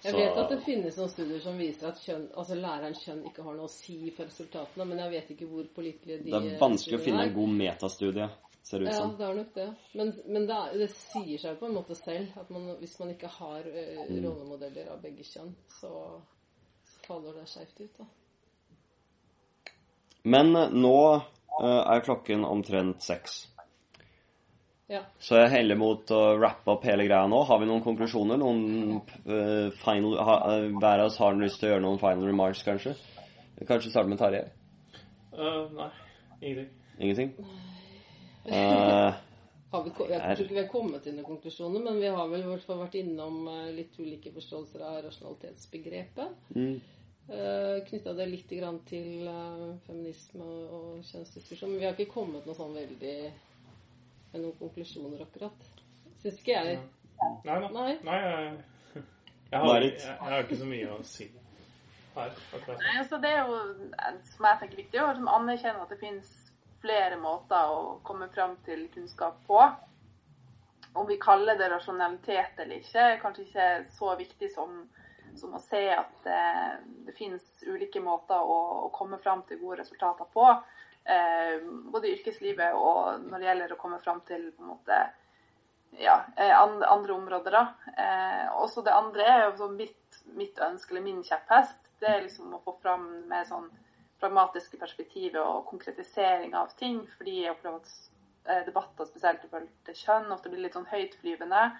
[0.04, 3.42] Jeg vet at det finnes noen studier som viser at kjønn, altså lærerens kjønn ikke
[3.44, 6.58] har noe å si for resultatene, men jeg vet ikke hvor pålitelige de Det er
[6.62, 8.28] vanskelig å finne en god metastudie,
[8.62, 9.16] ser det ut Ja, som.
[9.18, 9.66] det er nok det.
[9.94, 13.10] Men, men det, er- det sier seg på en måte selv at man, hvis man
[13.16, 14.24] ikke har eh, Mm.
[14.24, 16.22] rollemodeller av begge kjønn, så
[17.04, 18.04] faller det skeivt ut, da.
[20.22, 21.22] Men eh, nå eh,
[21.58, 23.42] er klokken omtrent seks.
[24.90, 25.04] Ja.
[25.22, 27.44] Så jeg heller mot å wrappe opp hele greia nå.
[27.46, 28.40] Har vi noen konklusjoner?
[28.40, 28.96] Noen
[29.28, 32.64] uh, final ha, uh, Hver av oss har lyst til å gjøre noen final remarks,
[32.66, 32.96] kanskje?
[33.68, 34.48] Kanskje starte med Tarjei?
[35.30, 35.90] Uh, nei,
[36.40, 36.70] ingenting.
[36.98, 37.34] Ingenting?
[38.50, 39.14] Uh,
[39.70, 42.42] Har vi, jeg tror ikke vi har kommet til noen konklusjoner, men vi har vel
[42.42, 46.32] i hvert fall vært innom eh, litt ulike forståelser av rasjonalitetsbegrepet.
[46.56, 46.80] mm,
[47.30, 51.70] Knytta det litt grann til eh, feminisme og, og kjønnsdiskusjon.
[51.70, 53.14] Men vi har ikke kommet noe sånn veldig
[54.32, 55.68] med noen konklusjoner, akkurat.
[56.22, 56.80] Syns ikke jeg.
[57.46, 57.70] Nei da.
[57.74, 57.92] Nei.
[58.06, 58.50] Nei, jeg,
[58.94, 61.28] jeg, har, jeg, jeg har ikke så mye å si
[62.14, 62.34] her.
[62.54, 62.78] akkurat.
[62.82, 63.58] Nei, altså det er jo,
[64.32, 66.32] som jeg tenker viktig, å liksom anerkjenne at det finnes
[66.80, 69.60] flere måter å komme fram til kunnskap på.
[70.98, 73.68] Om vi kaller det rasjonalitet eller ikke, er kanskje ikke
[73.98, 74.80] så viktig som,
[75.38, 76.76] som å se at eh,
[77.06, 80.46] det finnes ulike måter å, å komme fram til gode resultater på.
[81.04, 81.62] Eh,
[81.92, 84.98] både i yrkeslivet og når det gjelder å komme fram til på en måte,
[85.98, 87.50] ja, eh, andre områder.
[87.50, 87.66] da.
[87.96, 91.80] Eh, også det andre er jo sånn mitt, mitt ønske, eller min kjepphest.
[92.00, 93.68] Det er liksom å få fram med sånn
[94.20, 97.02] pragmatiske perspektivet og konkretisering av ting.
[97.18, 97.92] Fordi jeg opplever at
[98.46, 101.70] eh, debatter, spesielt i forhold til kjønn, ofte blir litt sånn høytflyvende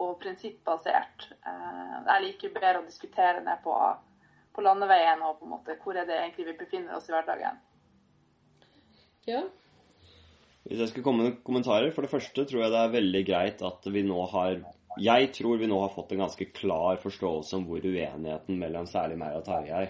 [0.00, 1.28] og prinsippbasert.
[1.44, 3.74] det jeg liker bedre å diskutere ned på,
[4.54, 7.60] på landeveien og på en måte hvor er det egentlig vi befinner oss i hverdagen.
[9.28, 9.42] Ja.
[10.66, 13.64] Hvis jeg skulle komme med kommentarer For det første tror jeg det er veldig greit
[13.66, 14.60] at vi nå har
[15.02, 19.18] Jeg tror vi nå har fått en ganske klar forståelse om hvor uenigheten mellom særlig
[19.22, 19.86] meg og Tarjei,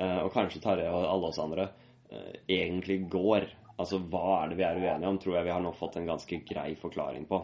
[0.00, 1.66] eh, og kanskje Tarjei og alle oss andre,
[2.08, 3.44] eh, egentlig går.
[3.76, 6.08] Altså hva er det vi er uenige om, tror jeg vi har nå fått en
[6.08, 7.42] ganske grei forklaring på.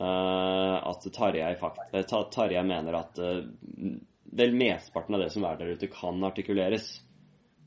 [0.00, 3.42] Eh, at Tarjei, fakt, eh, Tarjei mener at eh,
[4.32, 6.92] vel mesteparten av det som er der ute, kan artikuleres.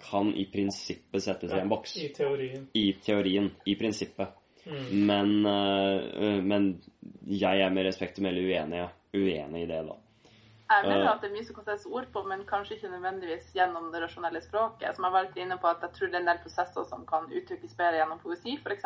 [0.03, 2.65] Kan i prinsippet settes i en boks I teorien.
[2.75, 4.33] i teorien, i prinsippet.
[4.65, 5.05] Mm.
[5.07, 5.29] Men,
[6.47, 6.65] men
[7.27, 8.81] jeg er med respekt å melde uenig,
[9.15, 9.95] uenig i det, da.
[10.69, 11.11] Jeg mener Eh.
[11.11, 14.01] at det er mye som kan settes ord på, men kanskje ikke nødvendigvis gjennom det
[14.01, 14.95] rasjonelle språket.
[14.95, 17.05] Som jeg var litt inne på, at jeg tror det er en del prosesser som
[17.05, 18.85] kan uttrykkes bedre gjennom poesi, f.eks.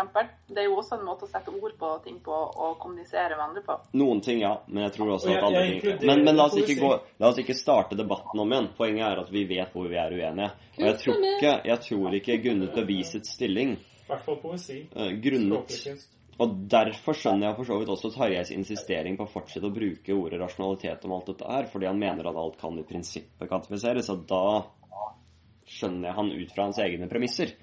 [0.49, 3.45] Det er jo også en måte å sette ord på ting på og kommunisere med
[3.49, 3.77] andre på.
[3.93, 6.79] Noen ting, ja, men jeg tror også at alle ting men, men la, oss ikke
[6.81, 8.69] gå, la oss ikke starte debatten om igjen.
[8.77, 10.51] Poenget er at vi vet hvor vi er uenige.
[10.77, 14.81] Og jeg tror ikke, jeg tror ikke grunnet bevisets stilling I hvert fall poesi.
[14.95, 15.79] øh, grunnet.
[16.37, 20.13] Og derfor skjønner jeg for så vidt også Tarjeis insistering på å fortsette å bruke
[20.13, 24.11] ordet rasjonalitet om alt dette her, fordi han mener at alt kan i prinsippet kvantifiseres,
[24.13, 24.43] og da
[25.67, 27.55] skjønner jeg han ut fra hans egne premisser.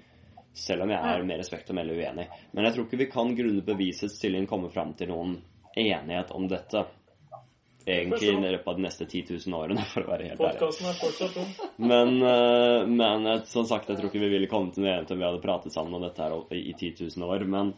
[0.55, 2.27] Selv om jeg er med respekt å melde uenig.
[2.55, 5.33] Men jeg tror ikke vi kan grunnet bevisets stilling komme fram til noen
[5.75, 6.85] enighet om dette.
[7.85, 11.43] Egentlig i løpet av de neste 10 000 årene, for å være helt ærlig.
[11.77, 15.11] Men, øh, men eh, som sagt, jeg tror ikke vi ville kommet til noe enighet
[15.13, 17.75] om vi hadde pratet sammen om dette her i 10 000 år, men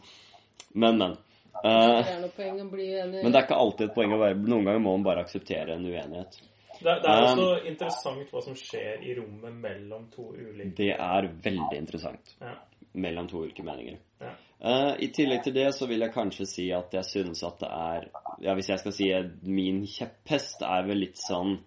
[0.72, 1.16] Men, men.
[1.58, 3.22] Uh, Det er noe poeng å bli enig.
[3.24, 5.74] men det er ikke alltid et poeng å være Noen ganger må man bare akseptere
[5.74, 6.36] en uenighet.
[6.78, 10.92] Det, det er Um, også interessant hva som skjer i rommet mellom to ulike Det
[10.94, 12.36] er veldig interessant.
[12.40, 12.54] ja.
[12.98, 13.98] Mellom to ulike meninger.
[14.22, 14.30] Ja.
[14.58, 17.68] Uh, I tillegg til det så vil jeg kanskje si at jeg synes at det
[17.70, 18.06] er
[18.42, 19.10] Ja, hvis jeg skal si
[19.42, 21.58] min kjepphest, er vel litt sånn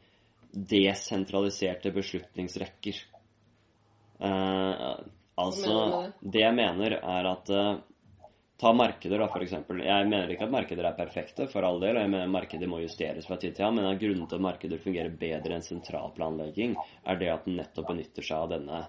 [0.51, 2.97] desentraliserte beslutningsrekker.
[4.21, 4.95] Uh,
[5.39, 7.77] altså Det jeg mener, er at eh,
[8.61, 9.53] Ta markeder, da, f.eks.
[9.81, 11.97] Jeg mener ikke at markeder er perfekte, for all del.
[11.97, 14.81] og Jeg mener markeder må justeres fra tid til annen, men grunnen til at markeder
[14.83, 16.75] fungerer bedre enn sentralplanlegging,
[17.09, 18.83] er det at den nettopp benytter seg av denne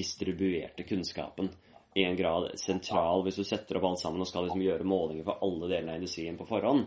[0.00, 1.52] distribuerte kunnskapen.
[1.94, 5.28] I en grad sentral, Hvis du setter opp alt sammen og skal liksom gjøre målinger
[5.28, 6.86] for alle delene av industrien på forhånd,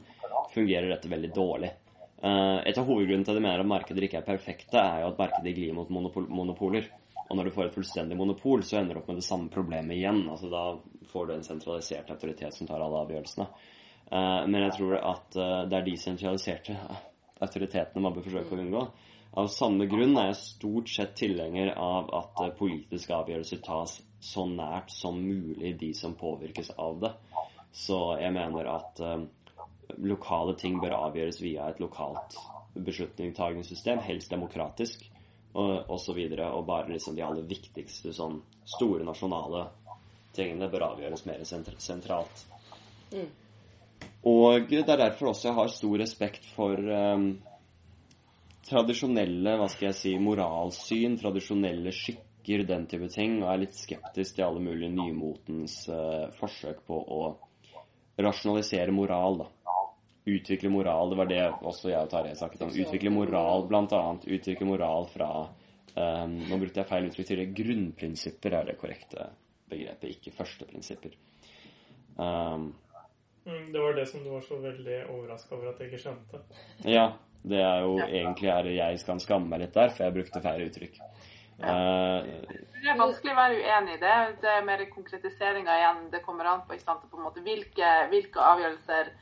[0.52, 1.72] fungerer dette veldig dårlig.
[2.20, 5.14] Eh, Et av hovedgrunnene til at jeg mener at markeder ikke er perfekte, er jo
[5.14, 6.92] at markedet glir mot monopol monopoler.
[7.26, 9.98] Og når du får et fullstendig monopol, så ender du opp med det samme problemet
[9.98, 10.22] igjen.
[10.30, 10.66] Altså Da
[11.10, 13.48] får du en sentralisert autoritet som tar alle avgjørelsene.
[14.12, 16.78] Eh, Men jeg tror at eh, det er de sentraliserte
[17.42, 18.84] autoritetene man bør forsøke å unngå.
[19.36, 24.46] Av samme grunn er jeg stort sett tilhenger av at eh, politiske avgjørelser tas så
[24.50, 27.12] nært som mulig de som påvirkes av det.
[27.76, 29.02] Så jeg mener at
[30.00, 32.38] lokale ting bør avgjøres via et lokalt
[32.88, 35.04] beslutningstagingssystem, helst demokratisk,
[35.56, 36.20] og osv.
[36.20, 38.42] Og, og bare liksom de aller viktigste sånn
[38.76, 39.68] store nasjonale
[40.36, 42.46] tingene bør avgjøres mer sentralt.
[43.14, 43.28] Mm.
[44.28, 47.28] Og det er derfor også jeg har stor respekt for um,
[48.66, 54.38] tradisjonelle, hva skal jeg si, moralsyn, tradisjonelle skikker, den type ting, og er litt skeptisk
[54.38, 57.22] til alle mulige nymotens uh, forsøk på å
[58.22, 59.65] rasjonalisere moral, da.
[60.26, 62.74] Utvikle moral, det var det også jeg og Tarjei snakket om.
[62.74, 64.26] Utvikle moral, blant annet.
[64.26, 67.58] Utvikle moral fra um, Nå brukte jeg feil uttrykk tidligere.
[67.60, 69.28] Grunnprinsipper er det korrekte
[69.70, 71.14] begrepet, ikke førsteprinsipper.
[72.18, 72.72] Um,
[73.46, 76.40] Mm, Det var det som du var så veldig overraska over at jeg ikke skjønte.
[76.90, 77.12] Ja,
[77.46, 80.64] det er jo egentlig er jeg skal skamme meg litt der, for jeg brukte feil
[80.66, 80.98] uttrykk.
[81.62, 82.26] Uh,
[82.82, 84.16] Det er vanskelig å være uenig i det.
[84.42, 86.74] Det er mer konkretiseringa igjen det kommer an på.
[86.74, 87.06] ikke sant?
[87.12, 89.14] På en måte, hvilke, hvilke avgjørelser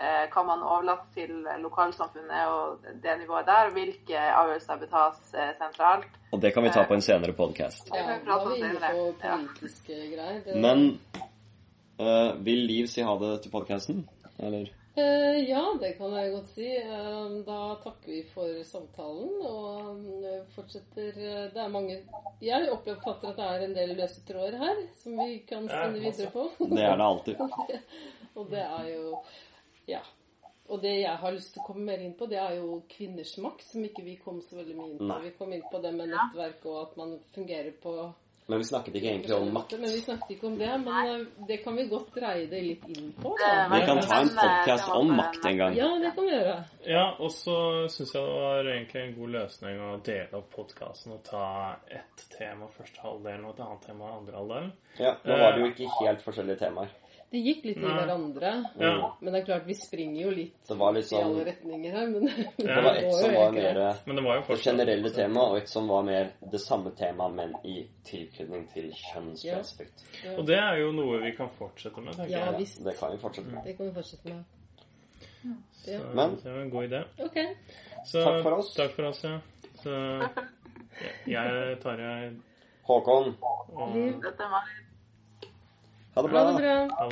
[0.00, 1.30] eh, kan man overlate til
[1.62, 3.70] lokalsamfunnet og det nivået der?
[3.76, 6.08] Hvilke avgjørelser bør tas eh, sentralt?
[6.32, 7.88] og det kan vi ta på en senere podkast.
[7.94, 9.36] Ja, da er vi inne på Ja.
[9.36, 10.42] politiske greier.
[10.44, 11.00] Det- Men
[12.00, 14.04] uh, vil Liv si ha det til podkasten?
[14.38, 14.68] Eller?
[14.96, 16.68] Uh, ja, det kan jeg godt si.
[16.86, 21.98] Uh, da takker vi for samtalen og eh, fortsetter eh, Det er mange
[22.42, 26.00] Jeg oppfatter at det er en del løse tråder her som vi kan sende spenne
[26.00, 26.48] videre på.
[26.74, 27.36] Det er det alltid.
[28.36, 29.20] og det er jo
[29.90, 30.02] Ja.
[30.70, 33.34] Og det jeg har lyst til å komme mer inn på, det er jo kvinners
[33.42, 35.10] makt, som ikke vi kom så veldig mye inn på.
[35.10, 35.20] Nei.
[35.26, 37.94] Vi kom inn på det med nettverk og at man fungerer på
[38.50, 39.74] Men vi snakket ikke egentlig om makt.
[39.78, 40.70] Men vi snakket ikke om det.
[40.82, 43.34] Men eh, det kan vi godt dreie det litt inn på.
[43.38, 43.50] Da.
[43.70, 45.76] Vi kan ta en spennende podkast om makt en gang.
[45.78, 46.56] Ja, det kan vi gjøre.
[46.86, 47.58] Ja, og så
[47.94, 51.44] syns jeg det var egentlig en god løsning å dele opp podkasten og ta
[52.00, 54.74] ett tema første halvdelen og et annet tema andre halvdelen.
[54.98, 56.98] Ja, Nå var det jo ikke helt forskjellige temaer.
[57.30, 57.90] Det gikk litt i Nei.
[57.94, 58.50] hverandre.
[58.80, 59.16] Ja.
[59.20, 61.92] Men det er klart, vi springer jo litt Det var litt i sånn alle retninger
[61.94, 62.08] her.
[62.10, 62.24] Men
[62.56, 65.86] Det var et som var mer Men det var det generelle temaet, og et som
[65.88, 69.60] var mer det samme temaet, men i tilknytning til kjønn Ja.
[70.36, 72.58] Og det er jo noe vi kan fortsette med, tenker Ja jeg.
[72.64, 72.82] visst.
[72.84, 73.64] Det kan vi fortsette med.
[73.64, 74.44] Det kan vi fortsette med.
[75.80, 76.00] Så Ja.
[76.14, 77.04] Men- det var en god idé.
[77.24, 77.54] Okay.
[78.06, 78.74] Så, Takk for oss.
[78.74, 79.38] Takk for oss, ja.
[79.82, 79.94] Så
[81.26, 82.36] jeg tar jeg
[82.84, 84.14] Håkon, og ha det
[86.14, 86.42] Ha det bra.
[86.58, 87.06] bra.